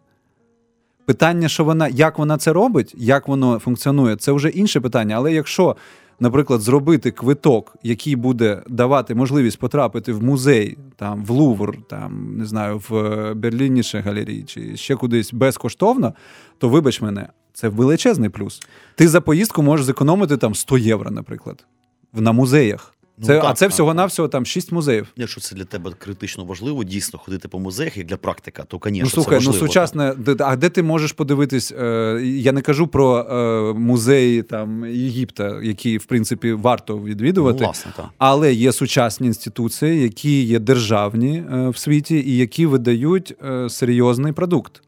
[1.06, 5.16] Питання, що вона, як вона це робить, як воно функціонує, це вже інше питання.
[5.16, 5.76] Але якщо
[6.20, 12.46] наприклад, зробити квиток, який буде давати можливість потрапити в музей, там в Лувр, там не
[12.46, 16.14] знаю, в Берлініше галерії чи ще кудись безкоштовно,
[16.58, 18.60] то вибач мене, це величезний плюс.
[18.94, 21.66] Ти за поїздку можеш зекономити там 100 євро, наприклад,
[22.12, 22.95] на музеях.
[23.22, 25.06] Це, Ну, так, а це так, всього-навсього там шість музеїв.
[25.16, 29.00] Якщо це для тебе критично важливо, дійсно ходити по музеях як для практика, то, звісно,
[29.04, 31.72] Ну слухай, це ну сучасне, де- а де ти можеш подивитись?
[31.72, 37.58] Е, я не кажу про е, музеї там Єгипта, які в принципі варто відвідувати.
[37.60, 38.06] Ну, власне, так.
[38.18, 44.32] Але є сучасні інституції, які є державні е, в світі, і які видають е, серйозний
[44.32, 44.82] продукт,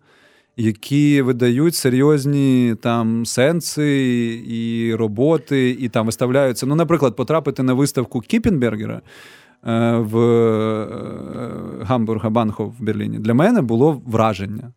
[0.59, 6.67] які видають серйозні там сенси і роботи, і там виставляються.
[6.67, 9.01] Ну, наприклад, потрапити на виставку Кіпенбергера.
[9.67, 10.89] е, В е,
[11.83, 14.73] Гамбурга Банхов в Берліні для мене було враження.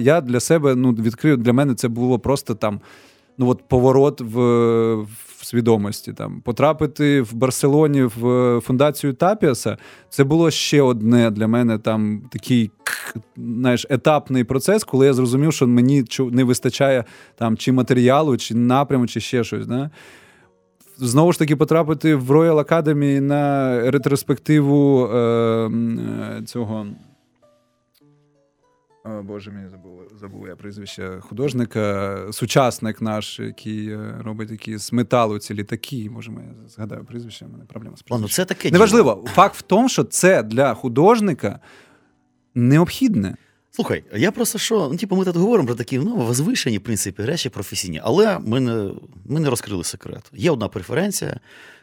[0.00, 2.80] Я для себе ну, відкрив, для мене це було просто там
[3.40, 4.36] ну, от поворот в,
[5.38, 6.12] в свідомості.
[6.12, 6.40] Там.
[6.40, 12.70] Потрапити в Барселоні в фундацію Тапіаса це було ще одне для мене там такий
[13.36, 17.04] знаєш, етапний процес, коли я зрозумів, що мені не вистачає
[17.36, 19.66] там, чи матеріалу, чи напряму, чи ще щось.
[19.66, 19.90] Да?
[20.96, 26.86] Знову ж таки, потрапити в Royal Academy на ретроспективу е, е, цього.
[29.10, 34.92] О, Боже, мені забув, забув я прізвище художника, сучасник наш, який е, робить які з
[34.92, 36.10] металу ці літаки.
[36.10, 38.34] Може, я згадаю прізвище, в мене проблема з прізвищем.
[38.34, 38.70] це таке.
[38.70, 39.24] Неважливо.
[39.34, 41.60] Факт в тому, що це для художника
[42.54, 43.36] необхідне.
[43.70, 47.24] Слухай, я просто що, ну, типу, ми тут говоримо про такі ну, возвишені, в принципі,
[47.24, 48.90] речі професійні, але ми не,
[49.24, 50.30] ми не розкрили секрет.
[50.32, 51.40] Є одна преференція,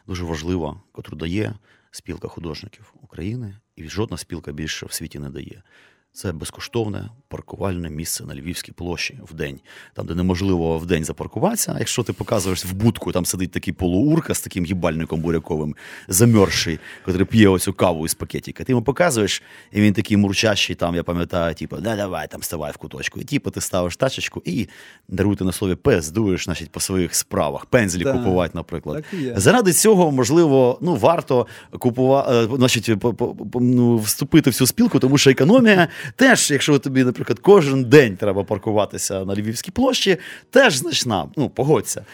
[0.07, 1.53] дуже важлива, яку дає
[1.91, 5.63] спілка художників України, і жодна спілка більше в світі не дає.
[6.11, 9.59] Це безкоштовне паркувальне місце на Львівській площі в день,
[9.93, 11.73] там, де неможливо в день запаркуватися.
[11.75, 15.75] А якщо ти показуєш в будку, там сидить такий полуурка з таким їбальником буряковим,
[16.07, 18.63] замерзший, який п'є оцю каву із пакетика.
[18.63, 22.71] Ти йому показуєш, і він такий мурчащий, там, я пам'ятаю, типу, да, давай там ставай
[22.71, 23.19] в куточку.
[23.19, 24.67] І типу, ти ставиш тачечку і
[25.07, 29.05] даруйте на слові пес, дуєш значить, по своїх справах, пензлі Так, купувати, наприклад.
[29.35, 31.47] Заради цього, можливо, ну, варто
[31.79, 37.03] купувати, значить, по- по- ну, вступити в цю спілку, тому що економія теж, якщо тобі,
[37.17, 40.17] наприклад, кожен день треба паркуватися на Львівській площі,
[40.49, 41.25] теж значна.
[41.35, 42.05] Ну, погодься.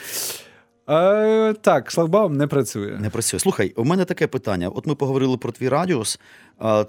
[0.89, 2.97] Е, так, шлагбаум не працює.
[2.99, 3.39] Не працює.
[3.39, 4.69] Слухай, у мене таке питання.
[4.69, 6.19] От ми поговорили про твій радіус.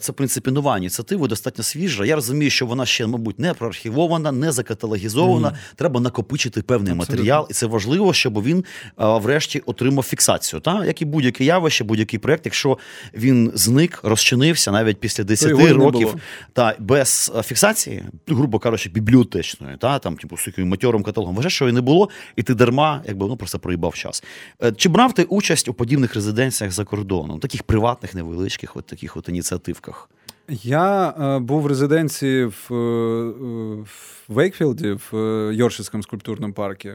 [0.00, 2.04] Це, в принципі, нова ініціатива, достатньо свіжа.
[2.04, 5.58] Я розумію, що вона ще, мабуть, не проархівована, не закаталогізована.
[5.76, 7.16] Треба накопичити певний Абсолютно.
[7.16, 8.64] матеріал, і це важливо, щоб він
[8.96, 10.60] а, врешті отримав фіксацію.
[10.60, 10.84] Та?
[10.84, 12.78] Як і будь-яке явище, будь-який проєкт, якщо
[13.14, 16.14] він зник, розчинився навіть після 10 його й не років
[16.52, 21.68] та без фіксації, грубо кажучи, бібліотечної, та там, типу, з таким матьорим каталогом, вважаєш, що
[21.68, 24.24] і не було, і ти дарма, якби ну просто проїбав час.
[24.62, 29.16] Е, Чи брав ти участь у подібних резиденціях за кордоном, таких приватних, невеличких, от таких
[29.16, 30.08] от ініціативках?
[30.48, 32.74] Я е, був в резиденції в, е,
[33.82, 36.88] в Вейкфілді, в е, Йоршицькому скульптурному парку,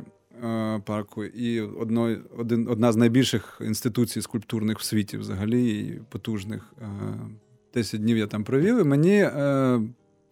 [0.43, 6.73] е, парку і одно, один, одна з найбільших інституцій скульптурних в світі взагалі, і потужних.
[7.73, 9.29] 10 днів я там провів, і мені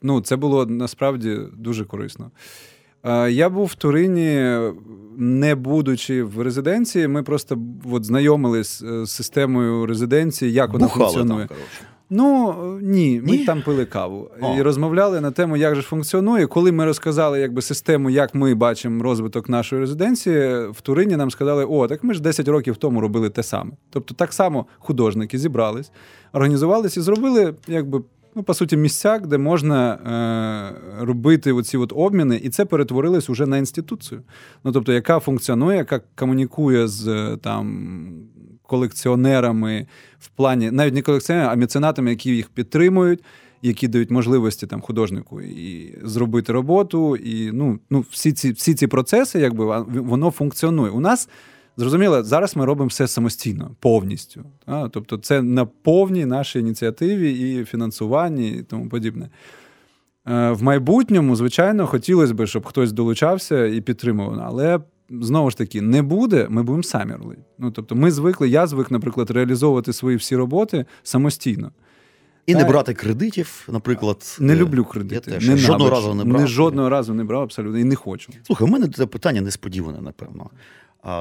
[0.02, 2.32] ну, це було насправді дуже корисно.
[3.30, 4.58] Я був в Турині,
[5.18, 7.60] не будучи в резиденції, ми просто
[7.92, 11.48] от, знайомились з системою резиденції, як вона Бухали функціонує.
[11.48, 11.58] там.
[12.10, 13.46] Ну ні, ми Ні?
[13.46, 14.56] там пили каву О.
[14.58, 16.48] і розмовляли на тему, як же функціонує.
[16.48, 21.66] Коли ми розказали якби систему, як ми бачимо розвиток нашої резиденції, в Турині нам сказали:
[21.66, 23.72] о, так ми ж 10 років тому робили те саме.
[23.90, 25.92] Тобто, так само художники зібрались,
[26.34, 28.02] організувалися і зробили, якби.
[28.36, 33.46] Ну, по суті, місцяк, де можна е, робити оці от обміни, і це перетворилось уже
[33.46, 34.22] на інституцію.
[34.64, 37.88] Ну, тобто, яка функціонує, яка комунікує з е, там
[38.68, 39.88] колекціонерами
[40.20, 43.24] в плані, навіть не колекціонерами, а меценатами, які їх підтримують,
[43.62, 47.16] які дають можливості там художнику і зробити роботу.
[47.16, 50.92] І ну, ну всі ці всі ці процеси, якби воно функціонує.
[50.92, 51.30] У нас
[51.78, 54.44] зрозуміло, зараз ми робимо все самостійно, повністю.
[54.66, 59.30] А, тобто, це на повній нашій ініціативі і фінансуванні, і тому подібне.
[60.28, 64.42] Е, В майбутньому, звичайно, хотілося б, щоб хтось долучався і підтримував.
[64.46, 67.42] Але знову ж таки, не буде, ми будемо самі робити.
[67.58, 71.72] Ну, тобто, ми звикли, я звик, наприклад, реалізовувати свої всі роботи самостійно.
[72.46, 74.38] І не брати кредитів, наприклад.
[74.40, 75.32] Не Е, люблю кредити.
[75.32, 75.48] Я теж.
[75.50, 76.42] не жодного разу не брав.
[76.42, 78.32] Не жодного разу не брав абсолютно і не хочу.
[78.44, 80.50] Слухай, у мене це питання несподіване, напевно.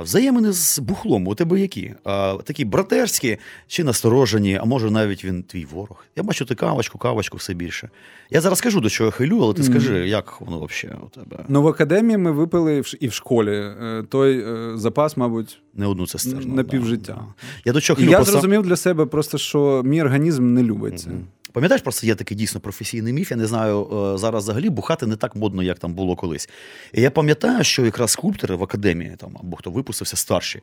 [0.03, 1.95] Взаємини з бухлом у тебе які?
[2.05, 6.05] А, такі братерські чи насторожені, а може навіть він твій ворог.
[6.17, 7.91] Я бачу, ти кавочку, кавочку все більше.
[8.31, 11.45] Я зараз скажу, до чого я хилю, але ти скажи, як воно взагалі у тебе?
[11.49, 13.51] Ну, в академії ми випили і в школі.
[13.57, 16.55] е, Той е, запас, мабуть, Не одну цистерну.
[16.55, 17.13] на півжиття.
[17.15, 17.25] да.
[17.65, 18.33] Я до чого хилю я просто...
[18.33, 21.11] зрозумів для себе просто, що мій організм не любить це.
[21.11, 21.25] Мгм.
[21.57, 23.31] Пам'ятаєш, просто є такий дійсно професійний міф.
[23.31, 26.49] Я не знаю, е, зараз взагалі бухати не так модно, як там було колись.
[26.93, 30.63] І я пам'ятаю, що якраз скульптори в академії, там, або хто випустився старші,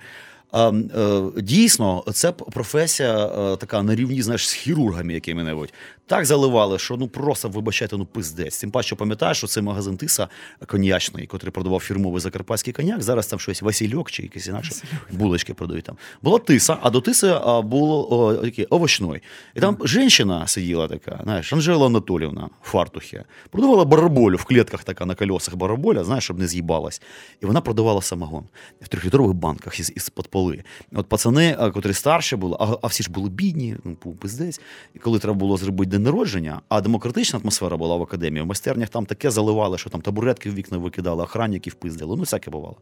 [1.38, 5.74] Дійсно, це професія така на рівні знаєш, з хірургами якими-небудь.
[6.06, 8.60] Так заливали, що ну просто вибачайте, ну пиздець.
[8.60, 10.28] Тим паче пам'ятаєш, що це магазин Тиса
[10.68, 13.01] коньячний, який продавав фірмовий закарпатський коньяк.
[13.01, 14.76] Зараз там щось Васильок чи якісь інакше
[15.12, 15.97] булочки продають там.
[16.22, 19.22] Була тиса, а до тиси було такий овочной.
[19.56, 25.06] І там жінка сиділа така, знаєш, Анжела Анатолівна в фартухі, продавала бараболю в клітках така
[25.06, 27.01] на колесах бараболя, знаєш, щоб не з'їбалась.
[27.41, 28.43] І вона продавала самогон
[28.82, 30.64] в трьохлітрових банках із, із под поли.
[30.91, 34.62] От пацани, котрі старші були, а, а всі ж були бідні, ну пиздець.
[34.95, 38.89] І коли треба було зробити день народження, а демократична атмосфера була в академії, в майстернях
[38.89, 42.16] там таке заливали, що там табуретки в вікна викидали, охранників пиздили.
[42.16, 42.78] Ну, всяке бувало.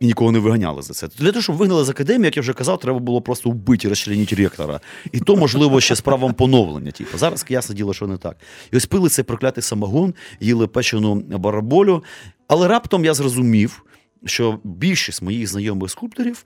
[0.00, 1.08] І нікого не виганяли за це.
[1.18, 4.36] Для того, щоб вигнали з академії, як я вже казав, треба було просто вбити, розчленити
[4.36, 4.80] ректора.
[5.12, 6.90] І то, можливо, ще з правом поновлення.
[6.90, 7.18] Типу.
[7.18, 8.36] Зараз ясне діло, що не так.
[8.72, 12.04] І ось пили цей проклятий самогон, їли печену бараболю.
[12.48, 13.84] Але раптом я зрозумів,
[14.24, 16.44] що більшість моїх знайомих скульпторів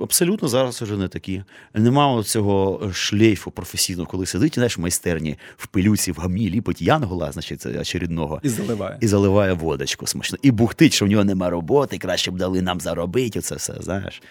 [0.00, 1.42] абсолютно зараз вже не такі.
[1.74, 7.32] Нема цього шлейфу професійного, коли сидить знаєш, в майстерні в пилюці, в гамні, ліпить янгола,
[7.32, 8.40] значить, очередного.
[8.42, 10.38] І заливає І заливає водочку смачно.
[10.42, 13.38] І бухтить, що в нього нема роботи, краще б дали нам заробити.
[13.38, 14.22] Оце все, знаєш.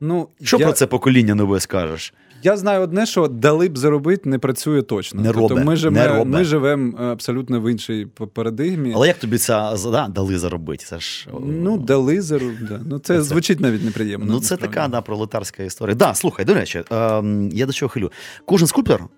[0.00, 0.66] Ну, Що я...
[0.66, 2.14] про це покоління нове скажеш?
[2.42, 5.22] Я знаю одне, що дали б заробити, не працює точно.
[5.22, 8.92] Не тобто Ми живемо ми живемо абсолютно в іншій парадигмі.
[8.96, 10.84] Але як тобі ця да, дали заробити?
[10.84, 12.64] Це ж ну дали заробити.
[12.68, 12.80] Да.
[12.86, 14.32] Ну це, це звучить навіть неприємно.
[14.32, 15.94] Ну це така да, пролетарська історія.
[15.94, 17.22] Да, слухай, до речі, е,
[17.52, 18.12] я до чого хилю.
[18.44, 19.08] Кожен скульптор, е,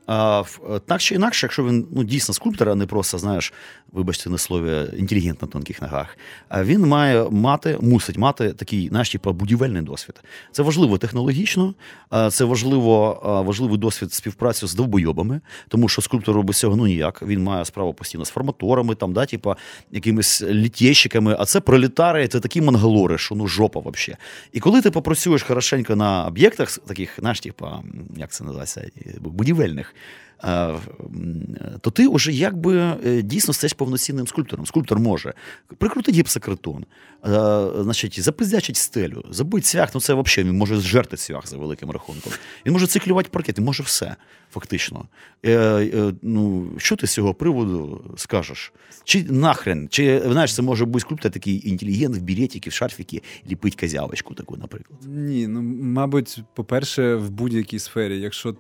[0.87, 3.53] так чи інакше, якщо він ну дійсно скульптор, а не просто знаєш,
[3.93, 6.19] вибачте на слові, інтелігент на тонких ногах.
[6.49, 10.21] А він має мати, мусить мати такий наш типу, будівельний досвід.
[10.53, 11.75] Це важливо технологічно,
[12.31, 17.23] це важливо важливий досвід співпраці з довбойобами, тому що скульптор без цього ну ніяк.
[17.23, 19.57] Він має справу постійно з форматорами, там, да, типа,
[19.93, 24.17] якимись літєщиками, а це пролітари, це такі мангалори, що ну жопа взагалі.
[24.53, 27.83] І коли ти попрацюєш хорошенько на об'єктах, таких, знаєш, типа,
[28.17, 28.91] як це називається,
[29.21, 29.95] будівельних
[31.81, 34.67] то ти вже якби е, дійсно стаєш повноцінним скульптором.
[34.67, 35.35] Скульптор може
[35.79, 36.85] прикрутити гіпсокартон,
[37.79, 42.33] значить, запиздячить стелю, забити цвях, ну це взагалі він може зжерти цвях за великим рахунком.
[42.67, 44.17] Він може циклювати паркет, він може все,
[44.53, 45.09] фактично.
[45.43, 48.73] Е, е, ну, Що ти з цього приводу скажеш?
[49.05, 49.89] Чи нахрен?
[49.91, 54.57] Чи знаєш, це може бути скульптор такий інтелігент в біретіки, в шарфіки, ліпить козявочку таку,
[54.57, 55.01] наприклад?
[55.07, 58.57] Ні, ну мабуть, по-перше, в будь-якій сфері, якщо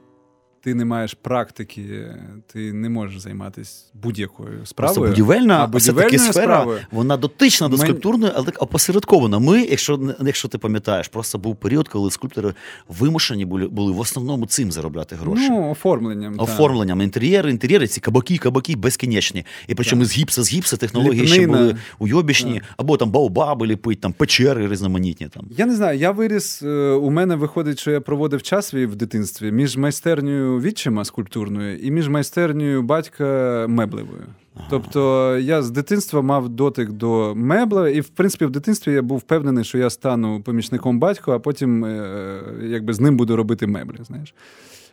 [0.61, 2.14] ти не маєш практики,
[2.46, 4.94] ти не можеш займатися будь-якою справою.
[4.94, 6.78] Просто будівельна, а будівельна сфера, справою.
[6.90, 7.84] вона дотична до Ми...
[7.84, 9.38] скульптурної, але так опосередкована.
[9.38, 12.54] Ми, якщо якщо ти пам'ятаєш, просто був період, коли скульптори
[12.88, 15.48] вимушені були були в основному цим заробляти гроші.
[15.50, 16.34] Ну, оформленням.
[16.38, 17.00] Оформленням.
[17.00, 19.44] Інтер'єри, інтер'єри, ці кабаки, кабаки безкінечні.
[19.68, 20.11] І причому так.
[20.11, 21.34] з гіпса, з гіпса технології Ліпнина.
[21.34, 22.62] ще були уйобічні, так.
[22.76, 25.28] або там баобаби ліпить, там печери різноманітні.
[25.28, 25.44] Там.
[25.50, 28.96] Я не знаю, я виріс, е, у мене виходить, що я проводив час свій в
[28.96, 34.26] дитинстві між майстернею відчима скульптурною і між майстернею батька меблевою.
[34.70, 39.18] Тобто я з дитинства мав дотик до мебла, і в принципі в дитинстві я був
[39.18, 43.96] впевнений, що я стану помічником батька, а потім е, якби з ним буду робити меблі.
[44.07, 44.34] знаєш.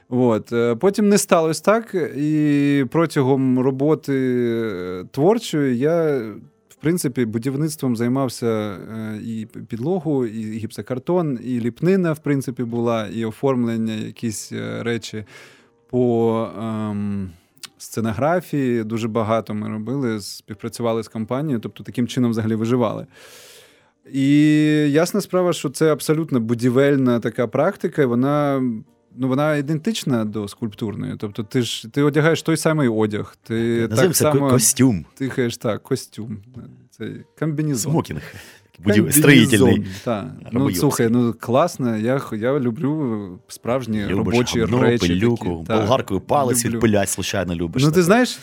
[0.10, 0.53] От.
[0.53, 6.22] Е, потім не сталося так, і протягом роботи творчої я
[6.76, 13.93] принципі, будівництвом займався е, і підлогу, і гіпсокартон, і ліпнина, в принципі, була, і оформлення,
[13.93, 15.26] якісь е, речі
[15.89, 17.30] по ем,
[17.78, 18.84] сценографії.
[18.84, 23.05] Дуже багато ми робили, співпрацювали з компанією, тобто таким чином взагалі виживали.
[24.13, 24.39] І
[24.89, 28.63] ясна справа, що це абсолютно будівельна така практика, і вона
[29.18, 31.16] ну вона ідентична до скульптурної.
[31.18, 35.05] Тобто, ти ж ти одягаєш той самий одяг, ти так само костюм.
[35.16, 36.38] Тихаєш так, костюм.
[36.89, 37.91] Це комбінізон.
[37.91, 38.22] Смокінг.
[39.11, 39.86] Строїтельний.
[40.03, 40.26] Так.
[40.51, 41.97] Ну, слухай, ну класно.
[41.97, 45.07] Я я люблю справжні Любиш робочі гамно, речі.
[45.07, 47.84] Пилюку, болгаркою палець відпилять, случайно любиш.
[47.84, 48.39] Ну, ти знаєш,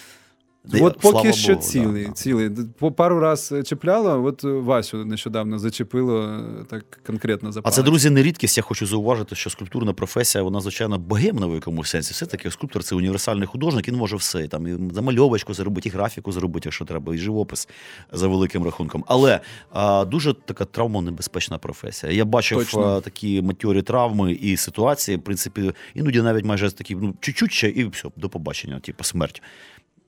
[0.80, 2.06] От поки що Богу, цілий.
[2.06, 2.50] Да, цілий.
[2.78, 8.22] По пару раз чіпляло, от Васю нещодавно зачепило так конкретно за А це, друзі, не
[8.22, 8.56] рідкість.
[8.56, 12.12] Я хочу зауважити, що скульптурна професія, вона, звичайно, богемна в якомусь сенсі.
[12.12, 14.48] Все-таки скульптор це універсальний художник, він може все.
[14.48, 17.68] Там і замальовочку зробити, і графіку зробити, якщо треба, і живопис
[18.12, 19.04] за великим рахунком.
[19.06, 19.40] Але
[19.72, 22.12] а, дуже така травмонебезпечна професія.
[22.12, 27.14] Я бачив а, такі матьорі травми і ситуації, в принципі, іноді навіть майже такі, ну,
[27.20, 29.42] чуть-чуть, і все, до побачення, типу, смерть.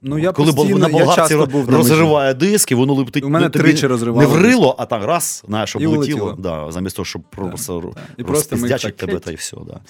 [0.06, 4.20] Ну, я Коли постійно, на болгарці розриває диски, воно летить У мене тричі розривало.
[4.22, 6.36] Не врило, а так раз, знаєш, облетіло.
[6.38, 8.24] Да, замість того, щоб просто да.
[8.24, 9.56] розпіздячить тебе та й все.
[9.66, 9.80] Да.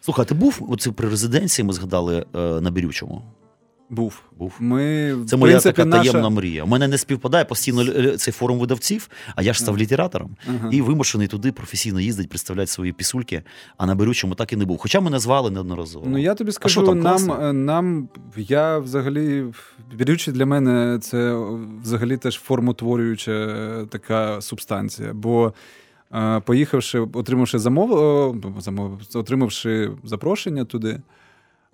[0.00, 3.22] Слухай, ти був оце при резиденції, ми згадали е, на Бірючому?
[3.90, 4.22] Був.
[4.38, 4.52] Був.
[4.60, 6.30] Ми, Це моя принципі, така таємна наша...
[6.30, 6.64] мрія.
[6.64, 7.84] У мене не співпадає постійно
[8.16, 10.68] цей форум видавців, а я ж став літератором Ага.
[10.72, 13.42] і вимушений туди професійно їздити, представляти свої пісульки,
[13.76, 14.78] а на берючому так і не був.
[14.78, 16.06] Хоча мене звали неодноразово.
[16.08, 19.44] Ну я тобі скажу, там, нам, е, нам я взагалі
[19.94, 21.46] бірючий для мене це
[21.82, 25.12] взагалі теж формотворююча така субстанція.
[25.12, 25.52] Бо
[26.14, 31.00] е, поїхавши, отримавши замов, замов, отримавши запрошення туди.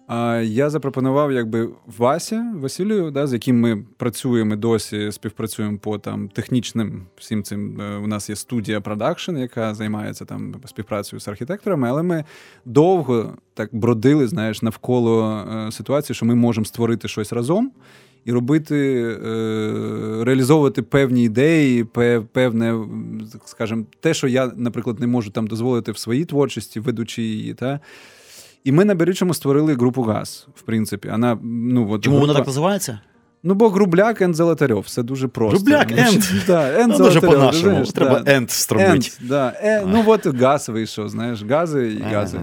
[0.06, 6.28] А я запропонував якби Васі Василію, да, з яким ми працюємо досі, співпрацюємо по там
[6.28, 7.80] технічним всім цим.
[7.80, 12.24] Е, У нас є студія продакшн, яка займається там співпрацею з архітекторами, але ми
[12.64, 17.72] довго так бродили, знаєш, навколо е, ситуації, що ми можемо створити щось разом.
[18.24, 21.84] І робити, е, реалізовувати певні ідеї,
[22.32, 22.86] певне,
[23.44, 27.54] скажімо, те, що я, наприклад, не можу там дозволити в своїй творчості, ведучи її.
[27.54, 27.80] Та?
[28.64, 31.08] І ми на Берючому створили групу ГАЗ, в принципі.
[31.08, 32.26] Вона, ну, от, Чому група...
[32.26, 32.98] воно так називається?
[33.42, 35.58] Ну, бо Грубляк Енд Золотарьов, все дуже просто.
[35.58, 36.22] Грубляк Ну, Енд?
[36.46, 37.84] Да, Енд Ну, дуже по-нашому.
[37.84, 38.32] Треба да.
[38.32, 39.10] енд стромити.
[39.20, 39.52] Да.
[39.62, 42.40] Е, ну, от газ вийшов, знаєш, гази і гази.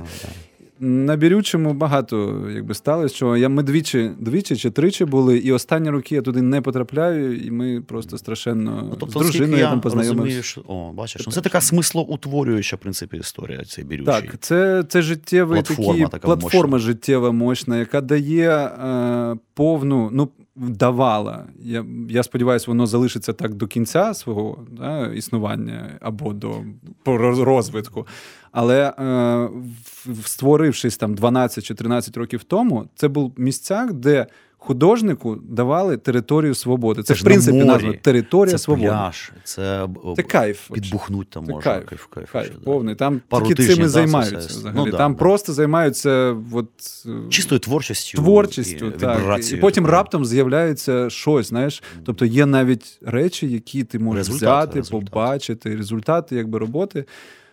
[0.81, 5.89] На Бірючому багато якби сталося, що я ми двічі, двічі чи тричі були, і останні
[5.89, 9.69] роки я туди не потрапляю, і ми просто страшенно Ну, з тобто, дружиною оскільки я
[9.69, 10.43] там познайомився.
[10.43, 10.61] що...
[10.67, 14.13] О, бачиш, ну, це така смислоутворююча, в принципі, історія цей бірючий.
[14.13, 16.87] Так, це, це життєвий Платформа такий, така платформа мощна.
[16.87, 21.45] життєва мощна, яка дає е, повну, ну, давала.
[21.59, 26.63] Я, я сподіваюся, воно залишиться так до кінця свого да, існування або до
[27.05, 28.07] розвитку.
[28.51, 29.49] Але е,
[30.25, 34.27] створившись там 12 чи 13 років тому, це був місця, де
[34.61, 37.03] художнику давали територію свободи.
[37.03, 38.87] Це, ж в принципі на назва територія це свободи.
[38.87, 40.71] пляж, це, Це кайф.
[40.73, 41.71] підбухнуть там Це можна.
[41.71, 42.59] кайф, кайф, кайф, Кайф, да.
[42.65, 42.95] повний.
[42.95, 44.77] Там Пару тільки тижнів, цими да, займаються це взагалі.
[44.85, 45.19] Ну, да, там да.
[45.19, 46.67] просто займаються от,
[47.29, 48.17] Чистою творчістю.
[48.17, 48.85] творчістю.
[48.87, 49.17] і Так.
[49.17, 51.47] І вібрацією потім раптом з'являється щось.
[51.49, 55.09] Знаєш, тобто є навіть речі, які ти можеш Результат, взяти, результат.
[55.09, 57.05] побачити, результати якби роботи.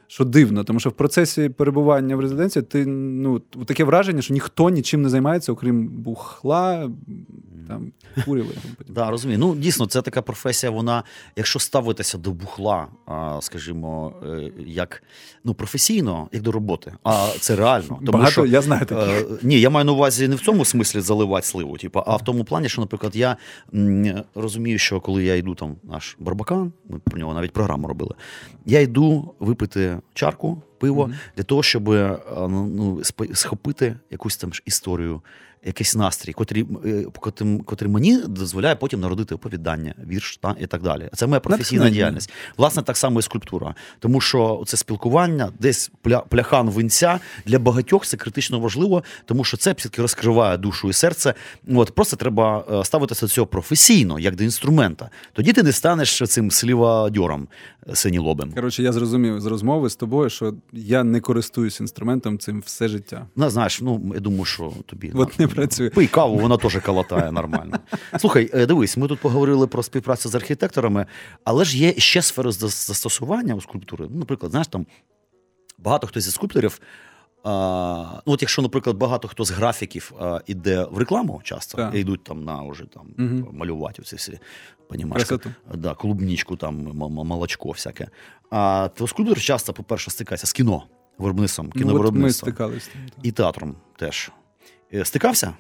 [0.09, 4.70] Що дивно, тому що в процесі перебування в резиденції ти ну таке враження, що ніхто
[4.70, 6.90] нічим не займається, окрім бухла,
[7.69, 7.93] там
[8.25, 8.55] курили.
[8.89, 9.39] Да, розумію.
[9.39, 11.03] Ну, дійсно, це така професія, вона,
[11.37, 12.87] якщо ставитися до бухла,
[13.41, 15.03] скажімо, е, як
[15.45, 17.89] ну, професійно, як до роботи, а це реально.
[17.89, 19.01] Тому Багато що, я знаю таке.
[19.01, 22.25] Е, ні, я маю на увазі не в цьому смислі заливати сливу, типу, а в
[22.25, 23.37] тому плані, що, наприклад, я
[24.35, 28.14] розумію, що коли я йду там наш Барбакан, ми про нього навіть програму робили,
[28.67, 33.03] я йду випити чарку, пиво, для того, щоб е, ну, ну,
[33.35, 35.23] схопити якусь там ж історію.
[35.67, 40.83] Якийсь настрій, котрий, е, котрим, котрий мені дозволяє потім народити оповідання, вірш та і так
[40.83, 41.09] далі.
[41.14, 41.95] Це моя професійна Натхнення.
[41.95, 42.33] діяльність.
[42.57, 43.75] Власне, так само і скульптура.
[43.99, 49.57] Тому що це спілкування, десь пля, пляхан винця для багатьох це критично важливо, тому що
[49.57, 51.35] це все-таки розкриває душу і серце.
[51.75, 55.11] От просто треба е, ставитися до цього професійно, як до інструмента.
[55.33, 57.49] Тоді ти не станеш цим слівадьором
[57.89, 58.53] е, синілобим.
[58.53, 63.27] Коротше, я зрозумів з розмови з тобою, що я не користуюсь інструментом цим все життя.
[63.37, 65.90] Ну, знаєш, ну я думаю, що тобі От не працює.
[65.90, 67.78] Пий каву, вона теж калатає нормально.
[68.18, 71.07] Слухай, е, дивись, ми тут поговорили про співпрацю з архітекторами,
[71.44, 74.07] але ж є ще сфери застосування у скульптури.
[74.11, 74.86] Ну, наприклад, знаєш, там
[75.78, 76.80] багато хто зі скульпторів.
[77.48, 81.94] А, ну, от якщо, наприклад, багато хто з графіків а, іде в рекламу часто, Так.
[81.94, 83.46] і йдуть там на уже там Мгм.
[83.52, 84.38] малювати ці всі
[84.88, 85.28] понімаєш,
[85.74, 86.76] да, клубнічку, там
[87.09, 88.09] молочко всяке.
[88.50, 90.82] А то скульптор часто, по-перше, стикається з кіно,
[91.18, 92.70] виробництвом, Ну, от ми кіновиробництвом так.
[93.22, 94.30] і театром теж.
[94.97, 95.53] Е, Стикався?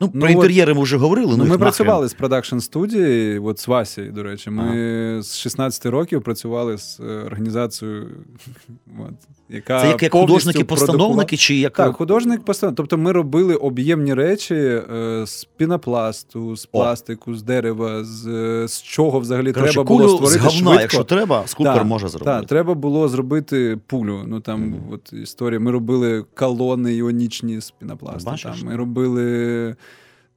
[0.00, 1.30] Ну, Ну, про от- інтер'єри ми вже говорили.
[1.36, 4.50] Ну, Ну, ми працювали з продакшн студії, от з Васі, до речі.
[4.50, 8.10] Ми з 16 років працювали з е, організацією,
[8.98, 9.14] от,
[9.48, 12.76] яка Це як, як художники-постановники, чи як Так, художник постановник.
[12.76, 16.68] Тобто ми робили об'ємні речі е, з пінопласту, з О.
[16.78, 20.58] пластику, з дерева, з, е, з чого взагалі Коротше, треба кулю було з створити говна,
[20.58, 20.80] швидко.
[20.82, 22.30] якщо треба, скульптор Так, може зробити.
[22.30, 24.20] Так, треба було зробити пулю.
[24.26, 24.80] Ну там Мгм.
[24.92, 25.60] от історія.
[25.60, 28.30] Ми робили колони іонічні з пінопласту.
[28.30, 28.60] Бачиш?
[28.60, 29.76] Там, ми робили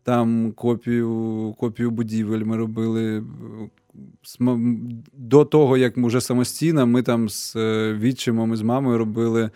[0.04, 2.44] там копію, копію будівель.
[2.44, 3.24] Ми робили.
[5.14, 9.50] До того, як ми вже самостійно, ми там з е, відчимом і з мамою робили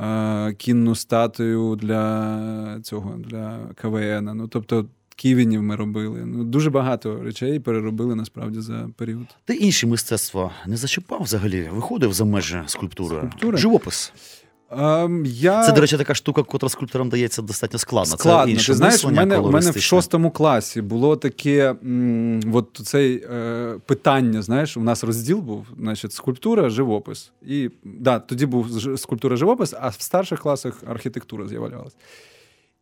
[0.00, 4.30] е, кінну статую для цього, для КВН.
[4.34, 6.24] Ну, тобто, ківінів ми робили.
[6.26, 9.26] Ну, дуже багато речей переробили насправді за період.
[9.44, 13.16] Ти інші мистецтва не зачіпав взагалі, виходив за межі скульптури.
[13.16, 13.58] Скульптури?
[13.58, 14.12] Живопис.
[14.70, 15.62] Ем, я...
[15.62, 18.16] Це, до речі, така штука, котра скульпторам дається достатньо складно.
[18.16, 18.56] Складно.
[18.56, 23.08] Це Ти знаєш, в мене, в мене в шостому класі було таке м, от це
[23.08, 24.42] е, питання.
[24.42, 27.30] Знаєш, у нас розділ був, значить, скульптура, живопис.
[27.46, 31.96] І да, тоді був скульптура, живопис, а в старших класах архітектура з'являлася.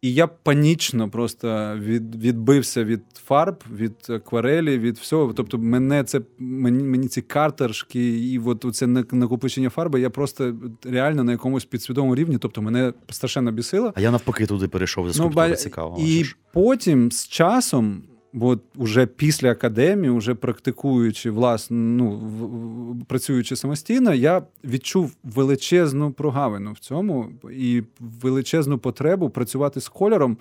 [0.04, 5.32] І я панічно просто від, відбився від фарб, від акварелі, від всього.
[5.32, 10.00] Тобто, мене це мені мені ці картершки і от це накопичення фарби.
[10.00, 12.38] Я просто реально на якомусь підсвідомому рівні.
[12.38, 13.92] Тобто, мене страшенно бісило.
[13.96, 15.96] А я навпаки туди перейшов за скульптури, ну, цікаво.
[16.00, 18.02] І потім з часом.
[18.36, 26.78] Бо вже після академії, вже практикуючи власне, ну працюючи самостійно, я відчув величезну прогавину в
[26.78, 30.36] цьому і величезну потребу працювати з кольором.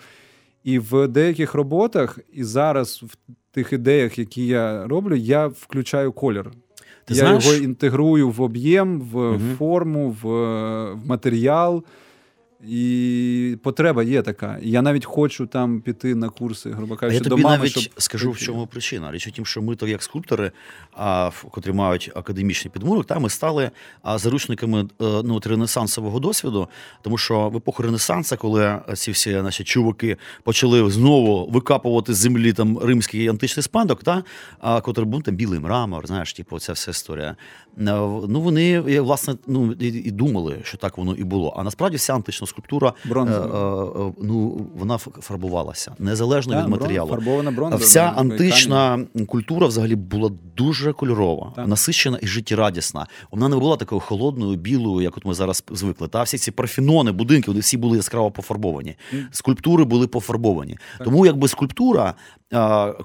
[0.63, 3.17] І в деяких роботах, і зараз в
[3.51, 6.51] тих ідеях, які я роблю, я включаю колір.
[7.05, 7.45] Ти я знаєш?
[7.45, 9.39] його інтегрую в об'єм, в угу.
[9.57, 10.27] форму, в,
[10.93, 11.83] в матеріал.
[12.67, 14.57] І потреба є така.
[14.61, 17.79] Я навіть хочу там піти на курси, грубо кажучи, а я тобі до мами, навіть
[17.79, 17.93] щоб...
[17.97, 19.11] скажу, в чому причина.
[19.11, 20.51] Річ у тім, що ми, то як скульптори,
[20.91, 26.67] а, котрі мають академічний підмурок, та ми стали а, заручниками е, ну, ренесансового досвіду,
[27.01, 32.53] тому що в епоху Ренесанса, коли ці всі наші чуваки почали знову викапувати з землі
[32.53, 34.23] там римський античний спадок, та,
[34.59, 37.35] а, котрий був там білий мрамор, знаєш, типу, ця вся історія.
[37.77, 37.83] Е,
[38.27, 41.53] ну, вони власне ну, і, і думали, що так воно і було.
[41.57, 47.09] А насправді вся антична скульптура е, е, е, ну, вона фарбувалася незалежно від матеріалу.
[47.09, 47.75] Фарбована бронза.
[47.75, 49.25] Вся антична камінь.
[49.25, 51.67] культура взагалі була дуже кольорова, так.
[51.67, 53.07] насичена і життєрадісна.
[53.31, 56.07] Вона не була такою холодною, білою, як от ми зараз звикли.
[56.07, 58.95] Та всі ці парфінони, будинки, вони всі були яскраво пофарбовані.
[59.31, 60.77] Скульптури були пофарбовані.
[60.97, 61.05] Так.
[61.05, 62.13] Тому якби скульптура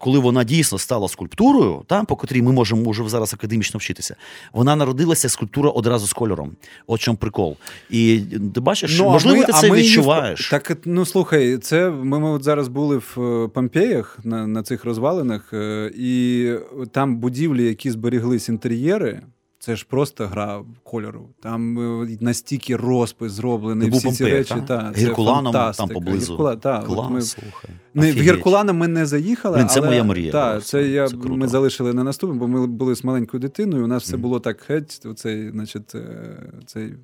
[0.00, 4.16] коли вона дійсно стала скульптурою, там по котрій ми можемо вже зараз академічно вчитися,
[4.52, 6.52] вона народилася скульптура одразу з кольором.
[6.86, 7.56] От чому прикол.
[7.90, 8.20] І
[8.54, 10.48] ти бачиш, ну, можливо, ми, ти це відчуваєш.
[10.48, 10.50] В...
[10.50, 14.84] Так, ну слухай, це ми, ми от зараз були в е, Помпеях на, на цих
[14.84, 16.52] розвалинах, е, і
[16.92, 19.22] там будівлі, які зберіглись інтер'єри.
[19.68, 21.28] Це ж просто гра кольору.
[21.40, 23.90] Там е, настільки розпис зроблений.
[23.90, 24.54] всі ці речі.
[24.66, 26.32] Та, Геркуланом це там поблизу.
[26.32, 27.22] Геркула, та, Клас, ми...
[27.22, 27.70] слухай.
[27.94, 29.56] Не, в Геркулана ми не заїхали.
[29.56, 30.32] Блин, це але, моя мрія.
[30.32, 33.84] Та, це я, це Ми залишили на наступному, бо ми були з маленькою дитиною.
[33.84, 36.86] У нас все було так геть, оцей, значить, е, цей.
[36.86, 36.96] Е,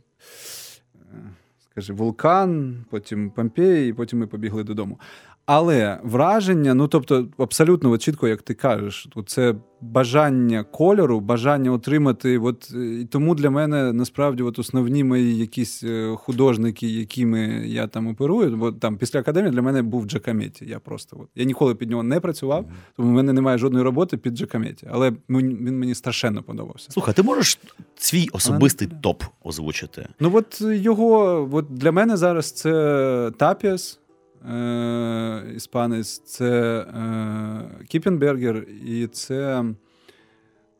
[1.71, 4.99] скажи, вулкан, потім Помпеї, і потім ми побігли додому.
[5.47, 12.39] Але враження, ну тобто, абсолютно от чітко, як ти кажеш, це бажання кольору, бажання отримати.
[12.39, 18.07] От, І тому для мене насправді от основні мої якісь е, художники, якими я там
[18.07, 20.65] оперую, бо там після академії для мене був Джакаметі.
[20.67, 22.67] Я просто от, я ніколи під нього не працював,
[22.97, 24.89] тому в мене немає жодної роботи під Джакаметі.
[24.91, 26.91] Але він мені страшенно подобався.
[26.91, 27.59] Слухай, ти можеш
[27.97, 29.01] свій особистий Але...
[29.01, 30.09] топ озвучити?
[30.21, 34.01] Ну от його, от для мене зараз це Тапіас
[34.45, 39.65] е, іспанець, це е, Кіпенбергер і це.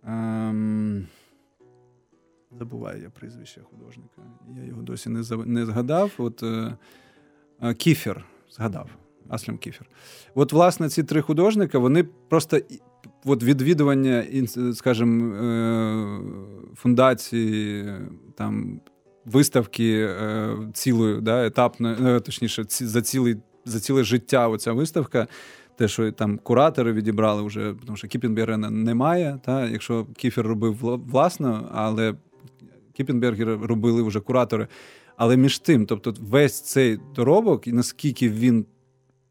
[0.05, 1.05] Е,
[2.59, 4.23] Забуваю я прізвище художника.
[4.57, 6.13] Я його досі не не згадав.
[6.19, 6.77] От е,
[7.63, 8.91] е, Кіфер згадав.
[9.29, 9.89] Аслям Кіфер.
[10.35, 12.61] От, власне, ці три художника, вони просто
[13.25, 14.25] от відвідування,
[14.75, 16.21] скажімо, е,
[16.75, 17.93] фундації,
[18.35, 18.81] там,
[19.25, 20.11] виставки
[20.73, 25.27] цілої, да, етапної, точніше, за цілий за ціле життя оця виставка.
[25.77, 29.39] Те, що там куратори відібрали вже, тому що Кіпінбергера немає.
[29.45, 29.69] Та?
[29.69, 30.77] Якщо Кіфер робив
[31.11, 32.15] власно, але
[32.93, 34.69] Кіпінбергер робили вже куратори.
[35.17, 38.67] Але між тим, тобто, весь цей доробок, і наскільки він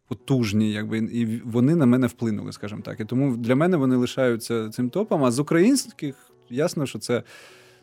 [0.07, 2.99] потужний, якби і вони на мене вплинули, скажімо так.
[2.99, 5.23] І тому для мене вони лишаються цим топом.
[5.23, 6.15] А з українських
[6.49, 7.23] ясно, що це.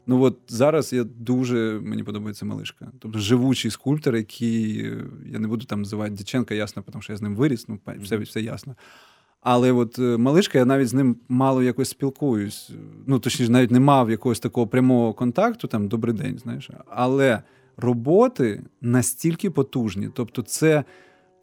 [0.06, 2.92] Ну от зараз я дуже мені подобається малишка.
[2.98, 4.76] Тобто живучий скульптор, який
[5.26, 8.16] я не буду там називати Дяченка, ясно, тому що я з ним виріс, ну все
[8.16, 8.76] все ясно.
[9.40, 12.70] Але от е, малишка, я навіть з ним мало якось спілкуюсь.
[13.06, 16.70] Ну, точніше, навіть не мав якогось такого прямого контакту, там добрий день, знаєш.
[16.88, 17.42] Але
[17.76, 20.10] роботи настільки потужні.
[20.14, 20.84] Тобто, це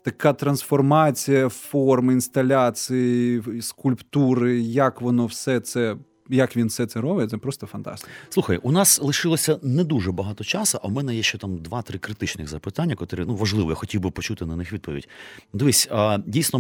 [0.04, 5.96] така трансформація форми, інсталяції, скульптури, як воно все це
[6.30, 8.12] як він все це робить, це просто фантастика.
[8.30, 12.00] Слухай, у нас лишилося не дуже багато часу, а в мене є ще там два-три
[12.00, 15.08] критичних запитання, котрі ну важливо, я хотів би почути на них відповідь.
[15.54, 15.90] Дивись,
[16.26, 16.60] дійсно,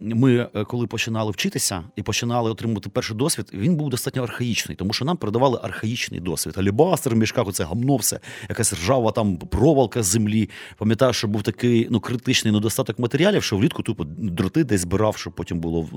[0.00, 4.92] ми е, коли починали вчитися і починали отримувати перший досвід, він був достатньо архаїчний, тому
[4.92, 6.54] що нам передавали архаїчний досвід.
[6.58, 10.50] Алібастер в мішках, оце гамно все, якась ржава там провалка з землі.
[10.78, 15.32] Пам'ятаю, що був такий ну критичний недостаток матеріалів, що влітку тупо дроти десь збирав, щоб
[15.32, 15.88] потім було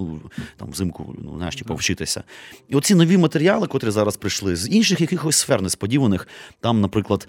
[0.58, 2.24] там взимку ну, знаєш, типу, вчитися.
[2.68, 6.28] І оці нові матеріали, котрі зараз прийшли, з інших якихось сфер несподіваних.
[6.60, 7.28] Там, наприклад.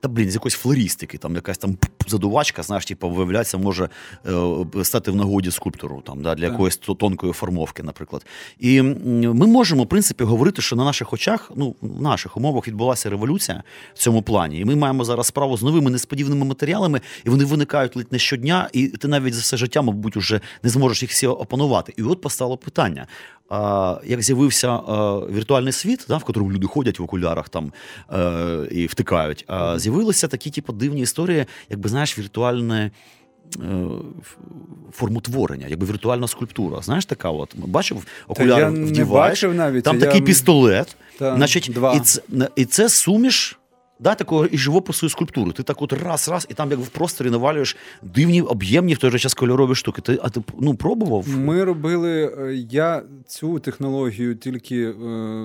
[0.00, 3.88] Та блін, з якоїсь флористики, там якась там задувачка, знаєш, типу, виявляється, може
[4.26, 6.52] е, стати в нагоді скульптору там, да, для так.
[6.52, 8.26] якоїсь тонкої формовки, наприклад.
[8.58, 13.10] І ми можемо, в принципі, говорити, що на наших очах, ну, в наших умовах відбулася
[13.10, 13.62] революція
[13.94, 14.60] в цьому плані.
[14.60, 18.68] І ми маємо зараз справу з новими несподіваними матеріалами, і вони виникають ледь не щодня,
[18.72, 21.94] і ти навіть за все життя, мабуть, уже не зможеш їх всі опанувати.
[21.96, 23.06] І от постало питання:
[24.04, 24.76] як з'явився
[25.32, 27.72] віртуальний світ, да, в якому люди ходять в окулярах там
[28.12, 29.46] е, і втикають,
[29.76, 32.90] з'явилися такі типу, дивні історії, якби знаєш, віртуальне.
[33.58, 33.86] Е,
[34.92, 36.82] формутворення, якби віртуальна скульптура.
[36.82, 39.84] Знаєш, така от бачив окуляри вдіваєш, навіть.
[39.84, 40.06] Там я...
[40.06, 41.94] такий пістолет, Та, значить, два.
[41.94, 42.22] І це
[42.56, 43.59] і це суміш
[44.00, 45.52] да, такого і живопису, і скульптури.
[45.52, 49.18] Ти так от раз-раз, і там як в просторі навалюєш дивні, об'ємні в той же
[49.18, 50.02] час кольорові штуки.
[50.02, 51.28] Ти, А ти ну, пробував?
[51.28, 52.34] Ми робили.
[52.38, 54.94] Е, я цю технологію тільки е,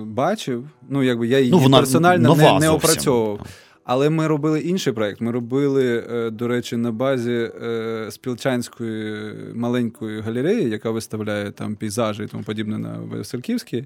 [0.06, 0.70] бачив.
[0.90, 3.40] Ну, якби я її ну, вона персонально не, не опрацьовував.
[3.86, 5.22] Але ми робили інший проект.
[5.22, 12.24] Ми робили, е, до речі, на базі е, Спілчанської маленької галереї, яка виставляє там пейзажі
[12.24, 13.86] і тому подібне на Васильківській.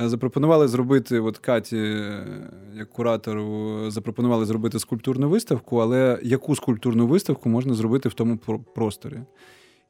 [0.00, 2.26] Е, запропонували зробити от Каті, е,
[2.74, 8.38] як куратору, запропонували зробити скульптурну виставку, але яку скульптурну виставку можна зробити в тому
[8.74, 9.20] просторі?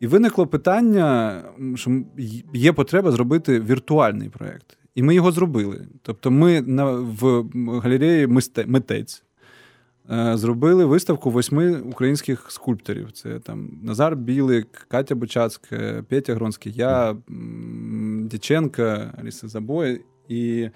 [0.00, 1.42] І виникло питання,
[1.74, 2.02] що
[2.54, 4.78] є потреба зробити віртуальний проєкт.
[4.94, 5.86] І ми його зробили.
[6.02, 7.44] Тобто, ми на, в
[7.80, 8.26] галереї
[8.66, 9.31] митець Е,
[10.34, 13.12] зробили виставку восьми українських скульпторів.
[13.12, 17.16] Це там Назар Білик, Катя Бучацька, Петя Гронський, я,
[18.30, 20.00] Дяченка, Аліса Забой.
[20.28, 20.68] І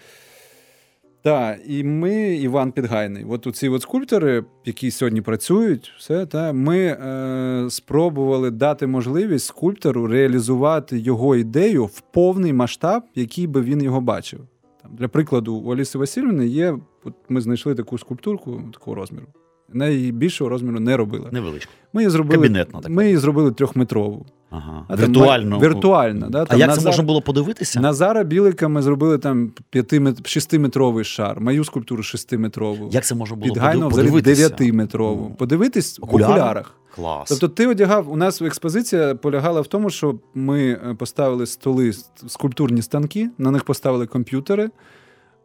[1.26, 3.24] так, і ми, Іван Підгайний.
[3.28, 10.06] От ці от скульптори, які сьогодні працюють, все, та, ми е, спробували дати можливість скульптору
[10.06, 14.40] реалізувати його ідею в повний масштаб, який би він його бачив.
[14.86, 16.78] Там, Для прикладу, у Аліси Васильівни є.
[17.04, 19.26] От Ми знайшли таку скульптурку такого розміру.
[19.72, 21.28] Найбільшого розміру не робили.
[21.32, 21.72] Невеличку.
[21.92, 22.90] Ми її зробили Кабінетно, так.
[22.90, 24.26] Ми її зробили трьохметрову.
[24.50, 24.84] Ага.
[24.88, 25.58] А, Віртуально.
[25.58, 26.28] Віртуальна.
[26.28, 26.44] Да?
[26.44, 26.82] Там, а як Назар...
[26.82, 27.80] це можна було подивитися?
[27.80, 32.88] Назара Білика ми зробили там 6-метровий шар, мою скульптуру шестиметрову.
[32.92, 34.48] Як це можна було Підгайно подивитися?
[34.48, 35.34] 9-метрову.
[35.34, 36.74] Подивитись в окулярах.
[36.96, 37.28] Клас.
[37.28, 41.92] Тобто ти одягав, у нас експозиція полягала в тому, що ми е, поставили столи,
[42.26, 44.70] скульптурні станки, на них поставили комп'ютери.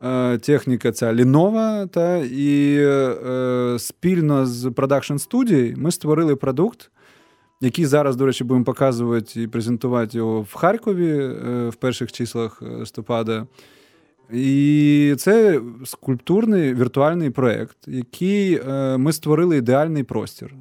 [0.03, 6.91] Е, техніка ця лінова, та, і е, спільно з продакшн студією ми створили продукт,
[7.61, 12.61] який зараз, до речі, будемо показувати і презентувати його в Харкові е, в перших числах
[12.61, 13.47] листопада.
[14.33, 20.53] І це скульптурний віртуальний проєкт, який е, ми створили ідеальний простір.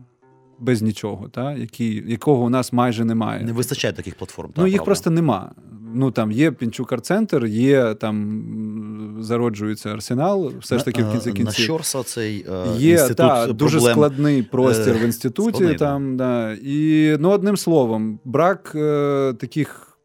[0.60, 3.44] Без нічого, та, який, якого у нас майже немає.
[3.44, 4.52] Не вистачає таких платформ.
[4.56, 4.84] Ну, їх правда.
[4.84, 5.52] просто нема.
[5.94, 10.52] Ну там є Пінчук арт-центр, є там зароджується арсенал.
[10.60, 11.44] Все ж таки в кінці кінці.
[11.44, 15.54] На Щорса цей е, є інститут та, дуже складний простір в інституті.
[15.56, 16.52] Складний, там, да.
[16.62, 19.98] І ну, одним словом, брак е, таких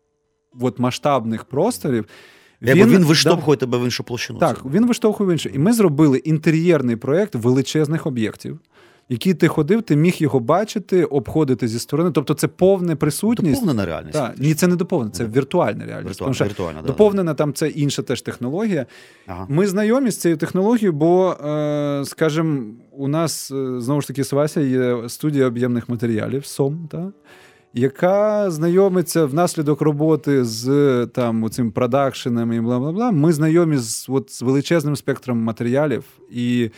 [0.60, 2.06] от масштабних просторів.
[2.62, 4.40] Він, він виштовхує да, тебе в іншу площину.
[4.40, 5.50] Так, він виштовхує в іншу.
[5.50, 8.60] І ми зробили інтер'єрний проєкт величезних об'єктів
[9.10, 12.12] який ти ходив, ти міг його бачити, обходити зі сторони.
[12.12, 13.62] Тобто це повна присутність.
[13.62, 14.14] Доповнена реальність.
[14.14, 16.10] Так, Ні, це не доповнена, це віртуальна реальність.
[16.10, 18.86] Віртуальна, тому що віртуальна, доповнена да, там це інша теж технологія.
[19.28, 19.46] Ага.
[19.50, 24.62] Ми знайомі з цією технологією, бо, е, скажімо, у нас е, знову ж таки Свася
[24.62, 26.88] є студія об'ємних матеріалів СОМ.
[26.92, 27.10] так?
[27.78, 33.12] Яка знайомиться внаслідок роботи з там цим продакшеном і бла бла бла.
[33.12, 36.70] Ми знайомі з от, з величезним спектром матеріалів, і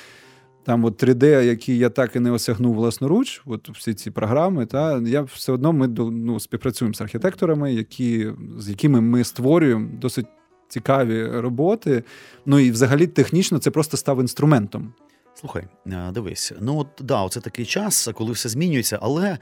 [0.68, 4.97] там от 3D, який я так і не осягнув власноруч, от всі ці програми, та
[4.97, 10.26] я все одно ми ну, співпрацюємо з архітекторами, які, з якими ми створюємо досить
[10.68, 12.03] цікаві роботи.
[12.45, 14.93] Ну і взагалі технічно це просто став інструментом.
[15.36, 19.38] Слухай, е, дивись, ну от да, оце такий час, коли все змінюється, але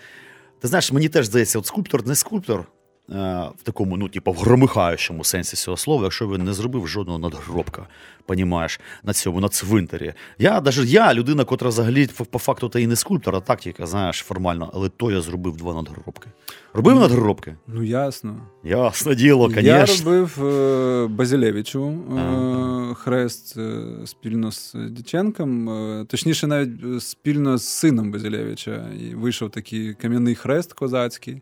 [0.59, 2.67] ти знаєш, мені теж здається, от скульптор не скульптор.
[3.11, 7.19] Е, в такому, ну, типу, в громихаючому сенсі цього слова, якщо він не зробив жодного
[7.19, 7.87] надгробка,
[8.25, 10.13] понімаєш, на цьому, на цвинтарі.
[10.39, 14.17] Я навіть я, людина, котра взагалі по факту та і не скульптор, а тактика, знаєш,
[14.17, 16.29] формально, але то я зробив два надгробки.
[16.73, 17.55] Робив надгробки?
[17.67, 18.41] Ну, ясно.
[18.63, 19.69] Ясно діло, звісно.
[19.69, 27.67] Я робив е, Базілевичу е, хрест е, спільно з Діченком, е, точніше, навіть спільно з
[27.67, 28.89] сином Базілевича.
[28.99, 31.41] І вийшов такий кам'яний хрест козацький.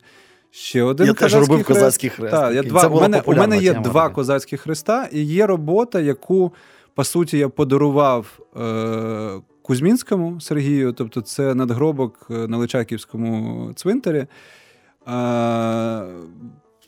[0.56, 1.68] Ще один Я теж робив хрест.
[1.68, 2.32] козацький хрест.
[2.32, 6.00] Так, я два, У мене у мене є тема, два козацькі хреста, і є робота,
[6.00, 6.54] яку,
[6.96, 14.28] по суті, я подарував е, Кузьмінському Сергію, тобто це надгробок е, на Личаківському цвинтарі е,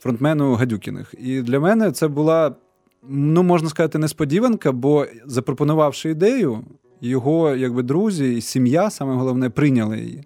[0.00, 1.14] фронтмену Гадюкіних.
[1.18, 2.54] І для мене це була,
[3.08, 6.64] ну, можна сказати, несподіванка, бо запропонувавши ідею,
[7.00, 10.24] його якби друзі і сім'я, саме головне, прийняли її.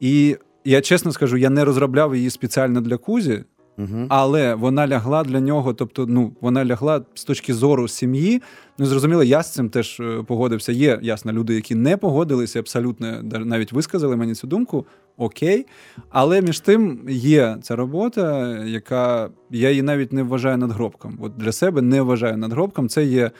[0.00, 3.44] І я чесно скажу, я не розробляв її спеціально для Кузі,
[3.78, 4.06] Угу.
[4.08, 8.42] але вона лягла для нього, тобто, ну, вона лягла з точки зору сім'ї.
[8.78, 10.72] Ну, зрозуміло, я з цим теж е, погодився.
[10.72, 14.86] Є, ясно, люди, які не погодилися, абсолютно навіть висказали мені цю думку.
[15.16, 15.66] Окей.
[16.10, 21.18] Але між тим є ця робота, яка я її навіть не вважаю надгробком.
[21.22, 22.88] От для себе не вважаю надгробком.
[22.88, 23.30] Це є.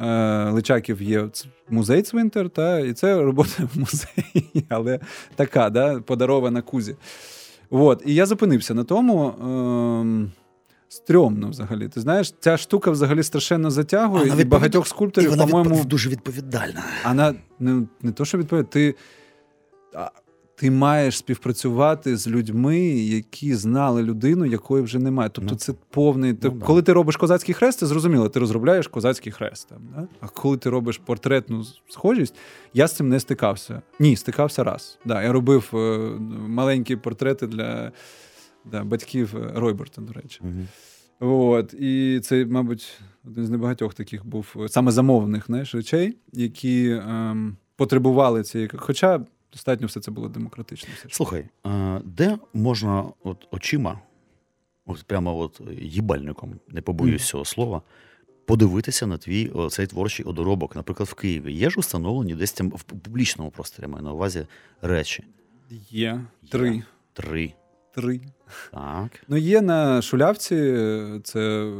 [0.00, 1.28] Е, Личаків є
[1.70, 5.00] музей цвинтар, та, і це робота в музеї, але
[5.36, 6.96] така, да, подарована кузі.
[7.70, 9.34] От, і я зупинився на тому.
[9.42, 10.32] Ем,
[10.88, 11.88] стрьомно взагалі.
[11.88, 15.84] Ти знаєш, ця штука взагалі страшенно затягує, і відповід- багатьох І скульпторів, вона по-моєму, відпов-
[15.84, 16.82] дуже відповідальна.
[17.06, 18.94] вона не, не то, що відповідає, ти,
[20.60, 25.30] ти маєш співпрацювати з людьми, які знали людину, якої вже немає.
[25.32, 26.34] Тобто Ну, це повний.
[26.34, 26.66] ти- ну, да.
[26.66, 29.68] Коли ти робиш козацький хрест, це зрозуміло, ти розробляєш козацький хрест.
[29.68, 30.08] Там, да?
[30.20, 32.34] А коли ти робиш портретну схожість,
[32.74, 33.82] я з цим не стикався.
[34.00, 34.98] Ні, стикався раз.
[35.04, 35.78] Да, я робив е,
[36.48, 37.92] маленькі портрети для,
[38.64, 40.40] для батьків е, Ройберта, до речі.
[40.42, 40.68] Мгм.
[41.20, 46.90] От, і це, мабуть, один з небагатьох таких був е, саме замовних знаєш, речей, які
[46.90, 48.70] ем, потребували цієї.
[48.76, 49.20] Хоча
[49.52, 50.88] достатньо все це було демократично.
[51.10, 51.44] Слухай,
[52.04, 54.00] де можна от очима,
[54.86, 57.82] от прямо от їбальником, не побоюсь цього слова,
[58.46, 61.52] подивитися на твій цей творчий одоробок, наприклад, в Києві.
[61.52, 64.46] Є ж установлені десь там в публічному просторі, маю на увазі
[64.82, 65.24] речі.
[65.90, 66.20] Є
[66.50, 66.82] три.
[67.12, 67.52] Три.
[67.94, 68.20] Три.
[68.72, 69.10] Так.
[69.28, 71.72] Ну, є на Шулявці, е, це е,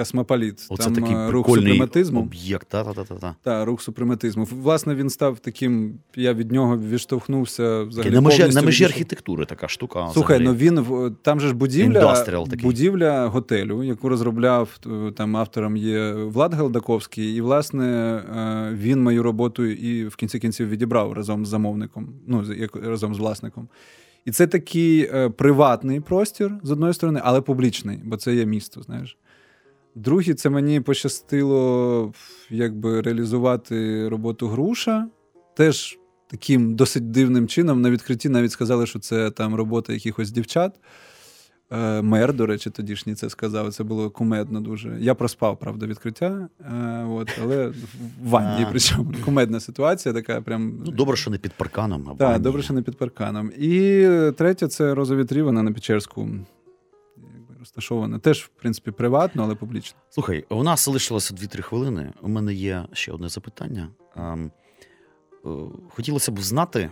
[0.00, 0.66] космополіт.
[0.68, 2.20] Оце Там такий е, рух прикольний супрематизму.
[2.20, 2.68] об'єкт.
[2.68, 3.34] Та-та-та-та.
[3.42, 4.44] Та, рух супрематизму.
[4.44, 5.94] Власне, він став таким.
[6.16, 8.14] Я від нього відштовхнувся взагалі.
[8.14, 10.08] На межі, на межі архітектури така штука.
[10.12, 10.44] Слухай, взагалі.
[10.44, 12.24] ну він там же ж будівля,
[12.62, 19.22] будівля готелю, яку розробляв е, там автором є Влад Галдаковський, і власне е, він мою
[19.22, 22.44] роботу і в кінці кінців відібрав разом з замовником, ну
[22.82, 23.68] разом з власником.
[24.24, 28.82] І це такий е, приватний простір з одної сторони, але публічний, бо це є місто,
[28.82, 29.16] знаєш.
[30.00, 32.12] Другий, це мені пощастило
[32.50, 35.08] якби реалізувати роботу груша.
[35.56, 35.98] Теж
[36.30, 40.80] таким досить дивним чином на відкритті навіть сказали, що це там робота якихось дівчат.
[41.70, 43.72] Е, Мер, до речі, тодішній це сказав.
[43.72, 44.96] Це було кумедно дуже.
[45.00, 46.48] Я проспав, правда, відкриття.
[46.60, 47.74] Е, от, але в
[48.22, 50.82] ванні, причому кумедна ситуація, така прям.
[50.86, 52.16] Ну, добре, що не під парканом.
[52.18, 53.52] Так, добре, що не під парканом.
[53.58, 56.28] І третє це розові трі, вона на Печерську
[57.70, 58.18] якби, розташована.
[58.18, 59.98] Теж, в принципі, приватно, але публічно.
[60.10, 62.12] Слухай, у нас залишилося 2-3 хвилини.
[62.22, 63.88] У мене є ще одне запитання.
[64.16, 64.50] Ем,
[65.44, 65.48] е,
[65.88, 66.90] Хотілося б знати,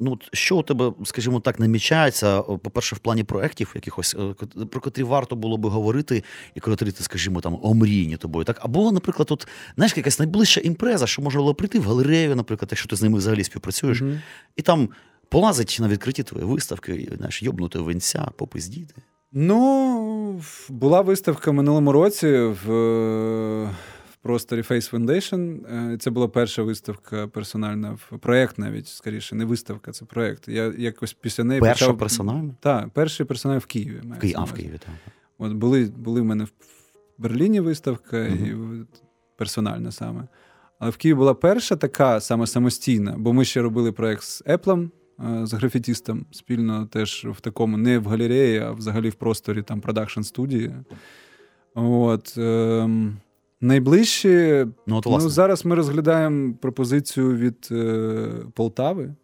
[0.00, 4.34] ну, що у тебе, скажімо так, намічається, по-перше, в плані проєктів якихось, е,
[4.66, 8.44] про котрі варто було би говорити, і котрі ти, скажімо, там омріяні тобою.
[8.44, 8.58] Так?
[8.62, 12.88] Або, наприклад, от, знаєш, якась найближча імпреза, що можна було прийти в галерею, наприклад, якщо
[12.88, 14.20] ти з ними взагалі співпрацюєш, Мгм.
[14.56, 14.88] і там
[15.28, 18.94] полазить на відкритті твоєї виставки, знаєш, йобнути венця, попиздіти.
[19.38, 23.64] Ну, була виставка в минулому році в, е,
[24.12, 25.66] в просторі Face Foundation.
[25.94, 30.48] Е, Це була перша виставка персональна, в- проєкт навіть скоріше, не виставка, це проєкт.
[30.48, 31.98] Я якось після неї Перша почав...
[31.98, 32.54] персональна?
[32.60, 34.00] Так, перший персональний в Києві.
[34.16, 34.52] В Києві, а, в.
[34.52, 34.94] Києві, так.
[35.38, 36.52] От були, були в мене в
[37.18, 38.80] Берліні виставка, Мгм.
[38.90, 38.96] і
[39.38, 40.28] персональна саме.
[40.78, 44.88] Але в Києві була перша така саме самостійна, бо ми ще робили проєкт з Apple,
[45.18, 50.20] з графітістом спільно теж в такому, не в галереї, а взагалі в просторі там продакшн
[50.20, 50.72] студії.
[51.74, 53.16] От, ем,
[53.60, 54.66] найближчі.
[54.86, 59.14] Ну, от, Ну, зараз ми розглядаємо пропозицію від е, Полтави.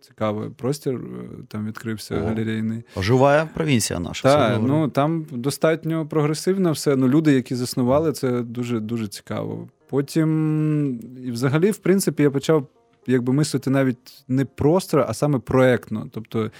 [0.00, 2.24] Цікавий простір, е, там відкрився О.
[2.24, 2.82] галерейний.
[2.96, 4.22] Оживає провінція наша.
[4.22, 6.96] Так, ну там достатньо прогресивно все.
[6.96, 9.68] Ну, люди, які заснували, це дуже дуже цікаво.
[9.88, 12.66] Потім, і взагалі, в принципі, я почав
[13.06, 16.08] якби мислити навіть не просто, а саме проектно.
[16.12, 16.50] Тобто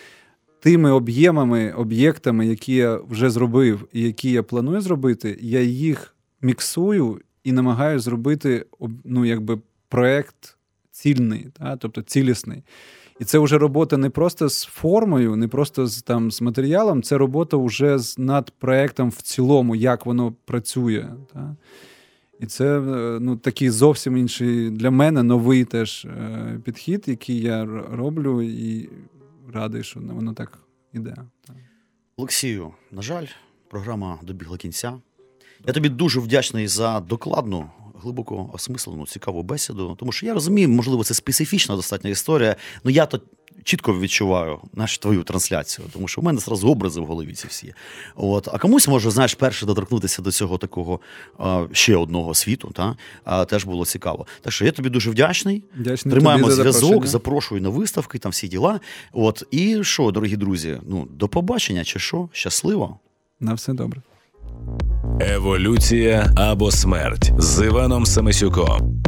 [0.61, 7.21] тими об'ємами, об'єктами, які я вже зробив і які я планую зробити, я їх міксую
[7.45, 10.57] і намагаюся зробити об- ну, якби проект
[10.91, 11.77] цільний, та?
[11.77, 12.63] тобто цілісний.
[13.21, 17.19] І це вже робота не просто з формою, не просто з там з матеріалом, це
[17.19, 21.09] робота вже з над проектом в цілому, як воно працює.
[21.33, 21.57] Та?
[22.43, 22.81] І це е,
[23.21, 28.91] ну, такий зовсім інший для мене новий теж е, підхід, який я роблю, і
[29.53, 30.59] радий, що воно так
[30.93, 31.17] іде.
[32.17, 33.27] Олексію, на жаль,
[33.69, 34.93] програма добігла кінця.
[35.67, 37.71] Я тобі дуже вдячний за докладну,
[38.03, 39.97] глибоко осмислену, цікаву бесіду.
[39.99, 42.57] Тому що я розумію, можливо, це специфічна достатня історія.
[42.85, 43.21] Ну я то
[43.65, 47.75] чітко відчуваю знаєш, твою трансляцію, тому що в мене зразу образи в голові ці всі.
[48.17, 48.49] От.
[48.53, 51.01] А комусь може, знаєш, перше доторкнутися до цього такого
[51.39, 52.97] а, ще одного світу, та?
[53.25, 54.27] А, теж було цікаво.
[54.41, 55.65] Так що я тобі дуже вдячний.
[55.79, 57.11] Вдячний Тримаємо тобі за зв'язок, запрошення.
[57.11, 58.81] запрошую на виставки, там всі діла.
[59.13, 59.45] От.
[59.51, 62.29] І що, дорогі друзі, ну, до побачення чи що?
[62.33, 62.99] Щасливо!
[63.41, 64.03] На все добре.
[65.21, 69.03] Еволюція або смерть з Іваном Самисюком.